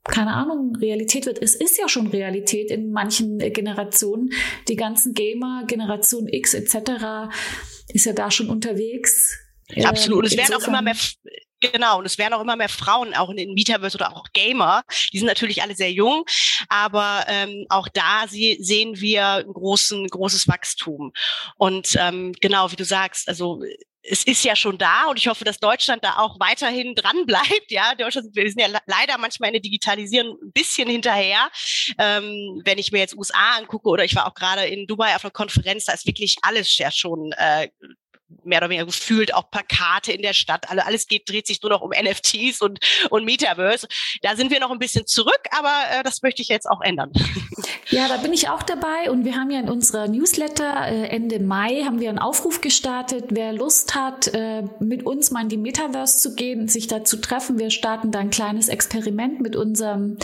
keine 0.04 0.32
Ahnung, 0.32 0.76
Realität 0.76 1.26
wird. 1.26 1.42
Es 1.42 1.54
ist 1.54 1.78
ja 1.78 1.88
schon 1.88 2.08
Realität 2.08 2.70
in 2.70 2.90
manchen 2.90 3.38
Generationen. 3.38 4.30
Die 4.68 4.76
ganzen 4.76 5.14
Gamer, 5.14 5.64
Generation 5.66 6.28
X 6.28 6.54
etc. 6.54 7.32
ist 7.88 8.06
ja 8.06 8.12
da 8.12 8.30
schon 8.30 8.48
unterwegs. 8.48 9.38
Absolut. 9.82 10.20
Und 10.20 10.26
es 10.26 10.36
werden 10.36 10.54
auch 10.54 10.68
immer 10.68 10.82
mehr 10.82 10.96
Genau, 11.72 11.98
und 11.98 12.06
es 12.06 12.18
werden 12.18 12.34
auch 12.34 12.40
immer 12.40 12.56
mehr 12.56 12.68
Frauen, 12.68 13.14
auch 13.14 13.30
in 13.30 13.36
den 13.36 13.54
Metaverse 13.54 13.96
oder 13.96 14.16
auch 14.16 14.26
Gamer. 14.32 14.82
Die 15.12 15.18
sind 15.18 15.26
natürlich 15.26 15.62
alle 15.62 15.74
sehr 15.74 15.92
jung, 15.92 16.24
aber 16.68 17.24
ähm, 17.28 17.66
auch 17.68 17.88
da 17.88 18.26
sie, 18.28 18.58
sehen 18.60 19.00
wir 19.00 19.26
ein 19.26 19.52
großen, 19.52 20.06
großes 20.08 20.48
Wachstum. 20.48 21.12
Und 21.56 21.96
ähm, 21.98 22.32
genau, 22.40 22.70
wie 22.72 22.76
du 22.76 22.84
sagst, 22.84 23.28
also 23.28 23.62
es 24.06 24.24
ist 24.24 24.44
ja 24.44 24.54
schon 24.54 24.76
da 24.76 25.06
und 25.06 25.18
ich 25.18 25.28
hoffe, 25.28 25.44
dass 25.44 25.58
Deutschland 25.58 26.04
da 26.04 26.18
auch 26.18 26.38
weiterhin 26.38 26.94
dran 26.94 27.24
bleibt. 27.26 27.70
Ja, 27.70 27.94
Deutschland, 27.94 28.34
wir 28.34 28.48
sind 28.50 28.60
ja 28.60 28.68
leider 28.86 29.18
manchmal 29.18 29.48
in 29.48 29.54
der 29.54 29.62
Digitalisierung 29.62 30.36
ein 30.42 30.52
bisschen 30.52 30.88
hinterher. 30.88 31.50
Ähm, 31.98 32.60
wenn 32.64 32.78
ich 32.78 32.92
mir 32.92 32.98
jetzt 32.98 33.16
USA 33.16 33.56
angucke 33.56 33.88
oder 33.88 34.04
ich 34.04 34.14
war 34.14 34.26
auch 34.26 34.34
gerade 34.34 34.66
in 34.66 34.86
Dubai 34.86 35.16
auf 35.16 35.24
einer 35.24 35.30
Konferenz, 35.30 35.86
da 35.86 35.92
ist 35.92 36.06
wirklich 36.06 36.36
alles 36.42 36.76
ja 36.76 36.90
schon 36.90 37.32
äh, 37.32 37.68
mehr 38.44 38.58
oder 38.58 38.70
weniger 38.70 38.86
gefühlt 38.86 39.34
auch 39.34 39.50
Plakate 39.50 40.12
in 40.12 40.22
der 40.22 40.32
Stadt. 40.32 40.70
Alle, 40.70 40.86
alles 40.86 41.06
geht, 41.06 41.28
dreht 41.28 41.46
sich 41.46 41.62
nur 41.62 41.70
noch 41.70 41.82
um 41.82 41.90
NFTs 41.90 42.60
und, 42.60 42.80
und 43.10 43.24
Metaverse. 43.24 43.86
Da 44.22 44.36
sind 44.36 44.50
wir 44.50 44.60
noch 44.60 44.70
ein 44.70 44.78
bisschen 44.78 45.06
zurück, 45.06 45.40
aber 45.50 45.72
äh, 45.92 46.02
das 46.02 46.22
möchte 46.22 46.42
ich 46.42 46.48
jetzt 46.48 46.68
auch 46.68 46.80
ändern. 46.80 47.12
Ja, 47.90 48.08
da 48.08 48.16
bin 48.16 48.32
ich 48.32 48.48
auch 48.48 48.62
dabei 48.62 49.10
und 49.10 49.24
wir 49.24 49.34
haben 49.36 49.50
ja 49.50 49.60
in 49.60 49.68
unserer 49.68 50.08
Newsletter 50.08 50.88
äh, 50.88 51.06
Ende 51.08 51.38
Mai 51.38 51.82
haben 51.84 52.00
wir 52.00 52.08
einen 52.08 52.18
Aufruf 52.18 52.60
gestartet, 52.60 53.26
wer 53.28 53.52
Lust 53.52 53.94
hat, 53.94 54.28
äh, 54.28 54.64
mit 54.80 55.04
uns 55.04 55.30
mal 55.30 55.42
in 55.42 55.48
die 55.48 55.58
Metaverse 55.58 56.18
zu 56.18 56.34
gehen, 56.34 56.66
sich 56.66 56.86
da 56.86 57.04
zu 57.04 57.20
treffen. 57.20 57.58
Wir 57.58 57.70
starten 57.70 58.10
da 58.10 58.20
ein 58.20 58.30
kleines 58.30 58.68
Experiment 58.68 59.40
mit 59.40 59.54
unserem, 59.54 60.16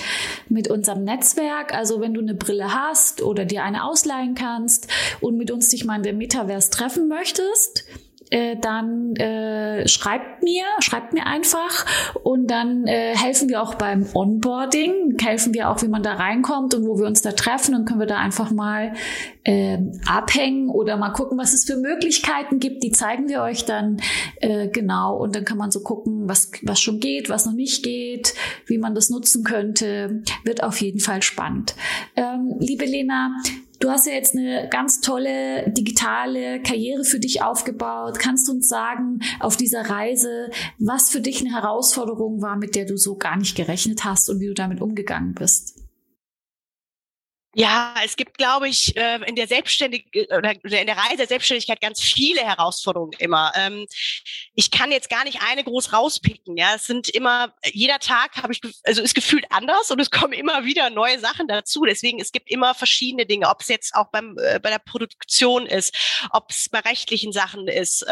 mit 0.49 0.69
unserem 0.69 1.05
Netzwerk. 1.05 1.75
Also 1.75 2.01
wenn 2.01 2.15
du 2.15 2.21
eine 2.21 2.35
Brille 2.35 2.73
hast 2.73 3.23
oder 3.23 3.45
dir 3.45 3.63
eine 3.63 3.85
ausleihen 3.85 4.35
kannst 4.35 4.89
und 5.21 5.37
mit 5.37 5.51
uns 5.51 5.69
dich 5.69 5.85
mal 5.85 5.97
in 5.97 6.03
der 6.03 6.15
Metaverse 6.15 6.71
treffen 6.71 7.09
möchtest, 7.09 7.85
äh, 8.31 8.57
dann 8.57 9.15
äh, 9.17 9.87
schreibt 9.89 10.43
mir, 10.43 10.65
schreibt 10.79 11.13
mir 11.13 11.27
einfach 11.27 11.85
und 12.23 12.49
dann 12.49 12.87
äh, 12.87 13.17
helfen 13.17 13.49
wir 13.49 13.61
auch 13.61 13.75
beim 13.75 14.07
Onboarding, 14.15 15.19
helfen 15.21 15.53
wir 15.53 15.69
auch, 15.69 15.83
wie 15.83 15.89
man 15.89 16.03
da 16.03 16.15
reinkommt 16.15 16.75
und 16.75 16.87
wo 16.87 16.99
wir 16.99 17.07
uns 17.07 17.23
da 17.23 17.33
treffen. 17.33 17.73
Dann 17.73 17.85
können 17.85 18.01
wir 18.01 18.07
da 18.07 18.19
einfach 18.19 18.51
mal 18.51 18.93
äh, 19.45 19.79
abhängen 20.07 20.69
oder 20.71 20.97
mal 20.97 21.11
gucken, 21.11 21.39
was 21.39 21.53
es 21.53 21.65
für 21.65 21.77
Möglichkeiten 21.77 22.61
gibt. 22.61 22.83
Die 22.85 22.93
zeigen 22.93 23.29
wir 23.29 23.43
euch 23.43 23.65
dann 23.65 23.99
äh, 24.37 24.69
genau 24.69 25.17
und 25.17 25.35
dann 25.35 25.45
kann 25.45 25.59
man 25.59 25.71
so 25.71 25.81
gucken, 25.81 26.29
was, 26.29 26.53
was 26.63 26.81
schon 26.81 27.01
geht, 27.01 27.29
was 27.29 27.47
noch 27.47 27.53
nicht 27.53 27.83
geht, 27.83 28.35
wie 28.67 28.79
man 28.79 28.95
das 28.95 29.11
nutzen 29.11 29.45
könnte. 29.45 30.23
Wird 30.45 30.63
auf 30.63 30.81
jeden 30.81 31.01
Fall 31.01 31.23
spannend. 31.23 31.75
Ähm, 32.17 32.55
liebe 32.59 32.85
Lena, 32.85 33.33
Du 33.81 33.89
hast 33.89 34.07
ja 34.07 34.13
jetzt 34.13 34.37
eine 34.37 34.69
ganz 34.69 35.01
tolle 35.01 35.71
digitale 35.71 36.63
Karriere 36.63 37.03
für 37.03 37.19
dich 37.19 37.43
aufgebaut. 37.43 38.19
Kannst 38.19 38.47
du 38.47 38.53
uns 38.53 38.69
sagen, 38.69 39.21
auf 39.41 39.57
dieser 39.57 39.89
Reise, 39.89 40.51
was 40.79 41.09
für 41.09 41.23
dich 41.23 41.41
eine 41.41 41.55
Herausforderung 41.55 42.43
war, 42.43 42.57
mit 42.57 42.77
der 42.77 42.85
du 42.85 42.99
so 42.99 43.17
gar 43.17 43.39
nicht 43.39 43.57
gerechnet 43.57 44.05
hast 44.05 44.29
und 44.29 44.39
wie 44.39 44.49
du 44.49 44.55
damit 44.55 44.83
umgegangen 44.83 45.33
bist? 45.33 45.80
Ja, 47.55 47.95
es 48.05 48.15
gibt, 48.15 48.39
glaube 48.39 48.69
ich, 48.69 48.97
äh, 48.97 49.19
in 49.27 49.35
der 49.35 49.49
Selbstständig 49.49 50.07
äh, 50.13 50.37
oder 50.37 50.53
in 50.53 50.87
der 50.87 50.97
Reise 50.97 51.17
der 51.17 51.27
Selbstständigkeit 51.27 51.81
ganz 51.81 52.01
viele 52.01 52.43
Herausforderungen 52.43 53.13
immer. 53.19 53.53
Ähm, 53.57 53.87
ich 54.55 54.71
kann 54.71 54.93
jetzt 54.93 55.11
gar 55.11 55.25
nicht 55.25 55.41
eine 55.43 55.65
groß 55.65 55.93
rauspicken. 55.93 56.57
Ja, 56.57 56.77
es 56.77 56.85
sind 56.85 57.09
immer 57.09 57.53
jeder 57.73 57.99
Tag 57.99 58.37
habe 58.37 58.53
ich 58.53 58.61
also 58.85 59.03
ist 59.03 59.17
gefühlt 59.17 59.47
anders 59.51 59.91
und 59.91 60.01
es 60.01 60.13
kommen 60.13 60.33
immer 60.33 60.65
wieder 60.65 60.91
neue 60.91 61.19
Sachen 61.19 61.49
dazu. 61.49 61.85
Deswegen 61.85 62.21
es 62.21 62.31
gibt 62.31 62.49
immer 62.51 62.73
verschiedene 62.73 63.27
Dinge, 63.27 63.49
ob 63.49 63.63
es 63.63 63.69
jetzt 63.69 63.95
auch 63.97 64.11
beim 64.13 64.37
äh, 64.39 64.61
bei 64.61 64.71
der 64.71 64.79
Produktion 64.79 65.67
ist, 65.67 65.97
ob 66.31 66.51
es 66.51 66.69
bei 66.69 66.79
rechtlichen 66.79 67.33
Sachen 67.33 67.67
ist. 67.67 68.07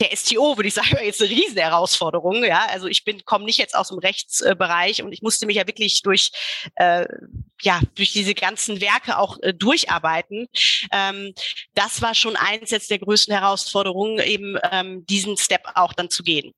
Der 0.00 0.16
STO, 0.16 0.56
würde 0.56 0.68
ich 0.68 0.74
sagen, 0.74 0.92
war 0.92 1.02
jetzt 1.04 1.20
eine 1.20 1.30
riesen 1.30 1.58
Herausforderung. 1.58 2.44
Ja, 2.44 2.66
also 2.70 2.86
ich 2.86 3.04
bin 3.04 3.24
komme 3.24 3.44
nicht 3.44 3.58
jetzt 3.58 3.74
aus 3.74 3.88
dem 3.88 3.98
Rechtsbereich 3.98 5.02
und 5.02 5.12
ich 5.12 5.22
musste 5.22 5.46
mich 5.46 5.56
ja 5.56 5.66
wirklich 5.66 6.02
durch 6.02 6.30
äh, 6.76 7.06
ja 7.62 7.80
durch 7.94 8.12
diese 8.12 8.34
ganzen 8.34 8.80
Werke 8.80 9.18
auch 9.18 9.38
äh, 9.42 9.52
durcharbeiten. 9.52 10.48
Ähm, 10.92 11.34
das 11.74 12.02
war 12.02 12.14
schon 12.14 12.36
eins 12.36 12.70
jetzt 12.70 12.90
der 12.90 12.98
größten 12.98 13.34
Herausforderungen, 13.34 14.18
eben 14.20 14.56
ähm, 14.70 15.04
diesen 15.06 15.36
Step 15.36 15.62
auch 15.74 15.92
dann 15.92 16.10
zu 16.10 16.22
gehen. 16.22 16.52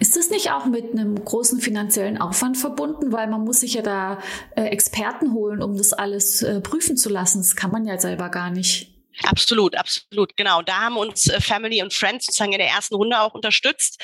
Ist 0.00 0.16
das 0.16 0.30
nicht 0.30 0.50
auch 0.50 0.66
mit 0.66 0.92
einem 0.92 1.24
großen 1.24 1.60
finanziellen 1.60 2.20
Aufwand 2.20 2.58
verbunden, 2.58 3.12
weil 3.12 3.28
man 3.28 3.44
muss 3.44 3.60
sich 3.60 3.74
ja 3.74 3.82
da 3.82 4.18
äh, 4.56 4.64
Experten 4.64 5.32
holen, 5.34 5.62
um 5.62 5.76
das 5.76 5.92
alles 5.92 6.42
äh, 6.42 6.60
prüfen 6.60 6.96
zu 6.96 7.08
lassen? 7.08 7.38
Das 7.38 7.54
kann 7.54 7.70
man 7.70 7.86
ja 7.86 7.98
selber 7.98 8.28
gar 8.28 8.50
nicht. 8.50 8.91
Absolut, 9.24 9.76
absolut, 9.76 10.36
genau. 10.36 10.62
Da 10.62 10.80
haben 10.80 10.96
uns 10.96 11.28
äh, 11.28 11.40
Family 11.40 11.82
und 11.82 11.92
Friends 11.92 12.26
sozusagen 12.26 12.52
in 12.52 12.58
der 12.58 12.68
ersten 12.68 12.94
Runde 12.94 13.20
auch 13.20 13.34
unterstützt, 13.34 14.00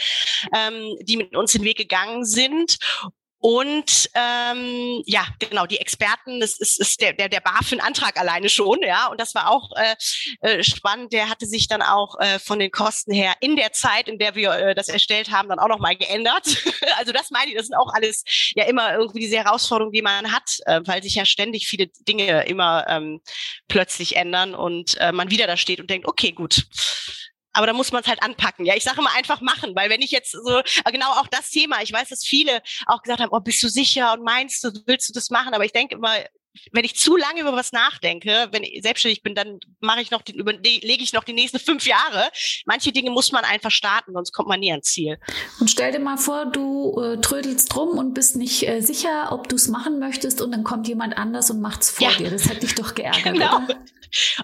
ähm, 0.55 0.97
die 1.01 1.17
mit 1.17 1.35
uns 1.35 1.53
den 1.53 1.65
Weg 1.65 1.79
gegangen 1.79 2.25
sind. 2.25 2.79
Und 3.41 4.11
ähm, 4.15 5.03
ja, 5.07 5.27
genau, 5.39 5.67
die 5.67 5.79
Experten, 5.79 6.41
das 6.41 6.59
ist, 6.59 6.81
ist 6.81 7.01
der, 7.01 7.13
der, 7.13 7.29
der 7.29 7.41
BaFin-Antrag 7.41 8.19
alleine 8.19 8.49
schon, 8.49 8.81
ja. 8.83 9.07
Und 9.07 9.21
das 9.21 9.35
war 9.35 9.51
auch 9.51 9.71
äh, 9.77 9.95
äh, 10.41 10.65
spannend. 10.65 11.13
Der 11.13 11.29
hatte 11.29 11.47
sich 11.47 11.69
dann 11.69 11.81
auch 11.81 12.19
äh, 12.19 12.41
von 12.41 12.59
den 12.59 12.73
Kosten 12.73 13.13
her 13.13 13.35
in 13.41 13.55
der 13.55 13.73
Zeit, 13.73 14.09
in 14.09 14.19
der 14.19 14.35
wir 14.35 14.51
äh, 14.53 14.75
das 14.75 14.89
erstellt 14.89 15.31
haben, 15.31 15.49
dann 15.49 15.61
auch 15.61 15.69
nochmal 15.69 15.97
geändert. 15.97 16.47
also 16.99 17.13
das 17.13 17.31
meine 17.31 17.51
ich, 17.51 17.57
das 17.57 17.67
sind 17.67 17.77
auch 17.77 17.93
alles 17.95 18.25
ja 18.57 18.65
immer 18.65 18.95
irgendwie 18.95 19.21
diese 19.21 19.37
Herausforderungen, 19.37 19.93
die 19.93 20.03
man 20.03 20.33
hat, 20.33 20.59
äh, 20.67 20.81
weil 20.85 21.03
sich 21.03 21.15
ja 21.15 21.25
ständig 21.25 21.69
viele 21.69 21.87
Dinge 22.09 22.45
immer 22.47 22.87
ähm, 22.89 23.21
plötzlich 23.69 24.17
ändern 24.17 24.55
und 24.55 24.97
äh, 24.99 25.13
man 25.13 25.31
wieder 25.31 25.47
da 25.47 25.57
steht 25.57 25.81
und 25.81 25.91
denkt, 25.91 26.09
okay, 26.09 26.33
gut 26.33 26.67
aber 27.53 27.67
da 27.67 27.73
muss 27.73 27.93
man 27.93 28.03
es 28.03 28.09
halt 28.09 28.23
anpacken. 28.23 28.67
Ja, 28.67 28.75
ich 28.75 28.85
sage 28.85 29.01
immer 29.01 29.15
einfach 29.15 29.41
machen, 29.41 29.75
weil 29.75 29.91
wenn 29.91 30.03
ich 30.03 30.11
jetzt 30.11 30.33
so, 30.33 30.63
genau 30.91 31.11
auch 31.13 31.27
das 31.29 31.51
Thema, 31.51 31.83
ich 31.83 31.93
weiß, 31.93 32.09
dass 32.09 32.25
viele 32.25 32.63
auch 32.87 33.03
gesagt 33.03 33.21
haben, 33.21 33.31
oh, 33.33 33.41
bist 33.41 33.63
du 33.63 33.69
sicher 33.69 34.13
und 34.13 34.23
meinst 34.23 34.63
du, 34.63 34.71
willst 34.87 35.09
du 35.09 35.13
das 35.13 35.31
machen? 35.31 35.55
Aber 35.55 35.65
ich 35.65 35.73
denke 35.73 35.97
immer, 35.97 36.15
wenn 36.73 36.85
ich 36.85 36.97
zu 36.97 37.17
lange 37.17 37.41
über 37.41 37.53
was 37.53 37.73
nachdenke, 37.73 38.49
wenn 38.53 38.63
ich 38.63 38.83
selbstständig 38.83 39.23
bin, 39.23 39.35
dann 39.35 39.61
mache 39.81 40.01
ich 40.01 40.11
noch 40.11 40.23
die, 40.23 40.33
lege 40.33 41.03
ich 41.03 41.13
noch 41.13 41.25
die 41.25 41.33
nächsten 41.33 41.59
fünf 41.59 41.87
Jahre. 41.87 42.31
Manche 42.67 42.93
Dinge 42.93 43.11
muss 43.11 43.33
man 43.33 43.45
einfach 43.45 43.71
starten, 43.71 44.13
sonst 44.13 44.33
kommt 44.33 44.49
man 44.49 44.61
nie 44.61 44.71
ans 44.71 44.89
Ziel. 44.93 45.19
Und 45.61 45.71
stell 45.71 45.93
dir 45.93 46.01
mal 46.01 46.17
vor, 46.17 46.47
du 46.47 47.01
äh, 47.01 47.21
trödelst 47.21 47.75
drum 47.75 47.99
und 47.99 48.15
bist 48.15 48.37
nicht 48.37 48.67
äh, 48.67 48.81
sicher, 48.81 49.29
ob 49.33 49.49
du 49.49 49.57
es 49.57 49.69
machen 49.69 49.99
möchtest 49.99 50.41
und 50.41 50.53
dann 50.53 50.65
kommt 50.65 50.89
jemand 50.89 51.17
anders 51.17 51.51
und 51.51 51.61
macht 51.61 51.83
es 51.83 51.91
vor 51.91 52.11
ja. 52.11 52.17
dir. 52.17 52.31
Das 52.31 52.49
hätte 52.49 52.61
dich 52.61 52.75
doch 52.75 52.95
geärgert. 52.95 53.19
Genau. 53.39 53.59
Oder? 53.59 53.77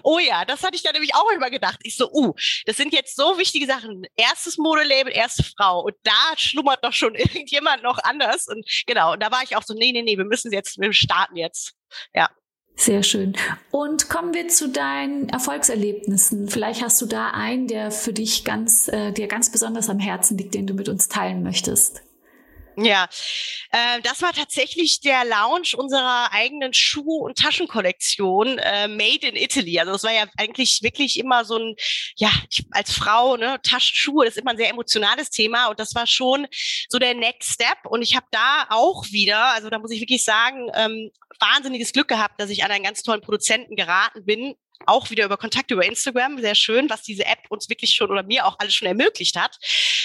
Oh 0.03 0.19
ja, 0.19 0.45
das 0.45 0.63
hatte 0.63 0.75
ich 0.75 0.83
da 0.83 0.91
nämlich 0.91 1.15
auch 1.15 1.31
immer 1.31 1.49
gedacht. 1.49 1.79
Ich 1.83 1.97
so, 1.97 2.09
uh, 2.11 2.33
das 2.65 2.77
sind 2.77 2.93
jetzt 2.93 3.15
so 3.15 3.37
wichtige 3.37 3.65
Sachen. 3.65 4.05
Erstes 4.15 4.57
Modelabel, 4.57 5.11
erste 5.13 5.43
Frau. 5.43 5.81
Und 5.81 5.95
da 6.03 6.37
schlummert 6.37 6.83
doch 6.83 6.93
schon 6.93 7.15
irgendjemand 7.15 7.83
noch 7.83 7.97
anders. 8.03 8.47
Und 8.47 8.65
genau, 8.85 9.13
und 9.13 9.23
da 9.23 9.31
war 9.31 9.43
ich 9.43 9.55
auch 9.55 9.63
so, 9.63 9.73
nee, 9.73 9.91
nee, 9.91 10.01
nee, 10.01 10.17
wir 10.17 10.25
müssen 10.25 10.51
jetzt, 10.51 10.79
wir 10.79 10.93
starten 10.93 11.35
jetzt. 11.35 11.73
Ja. 12.13 12.29
Sehr 12.77 13.03
schön. 13.03 13.35
Und 13.71 14.09
kommen 14.09 14.33
wir 14.33 14.49
zu 14.49 14.67
deinen 14.69 15.29
Erfolgserlebnissen. 15.29 16.49
Vielleicht 16.49 16.83
hast 16.83 17.01
du 17.01 17.05
da 17.05 17.29
einen, 17.29 17.67
der 17.67 17.89
für 17.89 18.11
dich 18.11 18.43
ganz, 18.43 18.89
äh, 18.89 19.13
dir 19.13 19.27
ganz 19.27 19.49
besonders 19.49 19.89
am 19.89 19.99
Herzen 19.99 20.37
liegt, 20.37 20.53
den 20.55 20.67
du 20.67 20.73
mit 20.73 20.89
uns 20.89 21.07
teilen 21.07 21.41
möchtest. 21.41 22.01
Ja, 22.77 23.07
äh, 23.71 24.01
das 24.01 24.21
war 24.21 24.33
tatsächlich 24.33 24.99
der 24.99 25.23
Launch 25.23 25.75
unserer 25.77 26.31
eigenen 26.33 26.73
Schuh- 26.73 27.23
und 27.25 27.37
Taschenkollektion 27.37 28.57
äh, 28.57 28.87
Made 28.89 29.27
in 29.27 29.35
Italy. 29.37 29.79
Also 29.79 29.93
das 29.93 30.03
war 30.03 30.11
ja 30.11 30.25
eigentlich 30.37 30.81
wirklich 30.83 31.17
immer 31.17 31.45
so 31.45 31.57
ein, 31.57 31.75
ja, 32.17 32.31
als 32.71 32.91
Frau, 32.93 33.37
ne, 33.37 33.59
Taschenschuhe, 33.63 34.25
das 34.25 34.35
ist 34.35 34.41
immer 34.41 34.51
ein 34.51 34.57
sehr 34.57 34.69
emotionales 34.69 35.29
Thema 35.29 35.67
und 35.67 35.79
das 35.79 35.95
war 35.95 36.05
schon 36.05 36.47
so 36.89 36.99
der 36.99 37.13
Next 37.13 37.53
Step. 37.53 37.85
Und 37.85 38.01
ich 38.01 38.15
habe 38.15 38.27
da 38.31 38.67
auch 38.69 39.05
wieder, 39.11 39.53
also 39.53 39.69
da 39.69 39.79
muss 39.79 39.91
ich 39.91 40.01
wirklich 40.01 40.23
sagen, 40.25 40.69
ähm, 40.73 41.11
wahnsinniges 41.39 41.93
Glück 41.93 42.07
gehabt, 42.09 42.39
dass 42.39 42.49
ich 42.49 42.63
an 42.63 42.71
einen 42.71 42.83
ganz 42.83 43.03
tollen 43.03 43.21
Produzenten 43.21 43.75
geraten 43.75 44.25
bin, 44.25 44.55
auch 44.85 45.09
wieder 45.09 45.25
über 45.25 45.37
Kontakte 45.37 45.73
über 45.73 45.85
Instagram, 45.85 46.39
sehr 46.39 46.55
schön, 46.55 46.89
was 46.89 47.03
diese 47.03 47.25
App 47.25 47.39
uns 47.49 47.69
wirklich 47.69 47.93
schon 47.93 48.11
oder 48.11 48.23
mir 48.23 48.45
auch 48.45 48.57
alles 48.59 48.73
schon 48.73 48.87
ermöglicht 48.87 49.35
hat. 49.35 49.57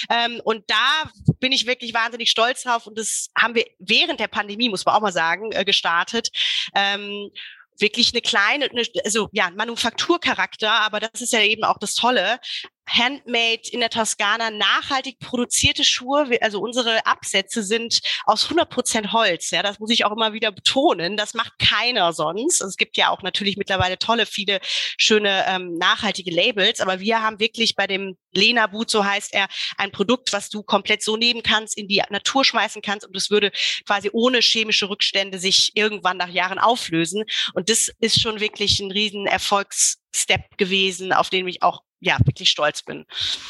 Ähm, 0.09 0.41
und 0.43 0.63
da 0.67 1.11
bin 1.39 1.51
ich 1.51 1.65
wirklich 1.65 1.93
wahnsinnig 1.93 2.29
stolz 2.29 2.63
drauf 2.63 2.87
und 2.87 2.97
das 2.97 3.29
haben 3.37 3.55
wir 3.55 3.65
während 3.79 4.19
der 4.19 4.27
Pandemie, 4.27 4.69
muss 4.69 4.85
man 4.85 4.95
auch 4.95 5.01
mal 5.01 5.11
sagen, 5.11 5.51
äh, 5.51 5.65
gestartet. 5.65 6.29
Ähm, 6.75 7.31
wirklich 7.79 8.13
eine 8.13 8.21
kleine, 8.21 8.65
eine, 8.65 8.83
also 9.03 9.29
ja, 9.31 9.49
Manufakturcharakter, 9.49 10.71
aber 10.71 10.99
das 10.99 11.21
ist 11.21 11.33
ja 11.33 11.41
eben 11.41 11.63
auch 11.63 11.79
das 11.79 11.95
Tolle 11.95 12.39
handmade 12.87 13.61
in 13.71 13.79
der 13.79 13.89
Toskana 13.89 14.49
nachhaltig 14.51 15.19
produzierte 15.19 15.83
Schuhe. 15.83 16.27
Also 16.41 16.59
unsere 16.59 17.05
Absätze 17.05 17.63
sind 17.63 17.99
aus 18.25 18.45
100 18.45 18.69
Prozent 18.69 19.13
Holz. 19.13 19.51
Ja, 19.51 19.63
das 19.63 19.79
muss 19.79 19.91
ich 19.91 20.05
auch 20.05 20.11
immer 20.11 20.33
wieder 20.33 20.51
betonen. 20.51 21.17
Das 21.17 21.33
macht 21.33 21.57
keiner 21.59 22.13
sonst. 22.13 22.61
Es 22.61 22.77
gibt 22.77 22.97
ja 22.97 23.09
auch 23.09 23.21
natürlich 23.21 23.57
mittlerweile 23.57 23.97
tolle, 23.97 24.25
viele 24.25 24.59
schöne 24.97 25.45
ähm, 25.47 25.77
nachhaltige 25.77 26.31
Labels. 26.31 26.79
Aber 26.79 26.99
wir 26.99 27.21
haben 27.21 27.39
wirklich 27.39 27.75
bei 27.75 27.87
dem 27.87 28.17
Lena 28.33 28.67
Boot, 28.67 28.89
so 28.89 29.05
heißt 29.05 29.33
er, 29.33 29.47
ein 29.77 29.91
Produkt, 29.91 30.33
was 30.33 30.49
du 30.49 30.63
komplett 30.63 31.03
so 31.03 31.17
nehmen 31.17 31.43
kannst, 31.43 31.77
in 31.77 31.87
die 31.87 32.01
Natur 32.09 32.45
schmeißen 32.45 32.81
kannst 32.81 33.05
und 33.05 33.15
es 33.15 33.29
würde 33.29 33.51
quasi 33.85 34.09
ohne 34.13 34.39
chemische 34.39 34.89
Rückstände 34.89 35.39
sich 35.39 35.71
irgendwann 35.75 36.17
nach 36.17 36.29
Jahren 36.29 36.59
auflösen. 36.59 37.23
Und 37.53 37.69
das 37.69 37.91
ist 37.99 38.21
schon 38.21 38.39
wirklich 38.39 38.79
ein 38.79 38.91
riesen 38.91 39.27
Erfolgsstep 39.27 40.57
gewesen, 40.57 41.13
auf 41.13 41.29
den 41.29 41.47
ich 41.47 41.61
auch 41.61 41.81
ja 42.01 42.17
wirklich 42.25 42.49
stolz 42.49 42.81
bin. 42.81 43.05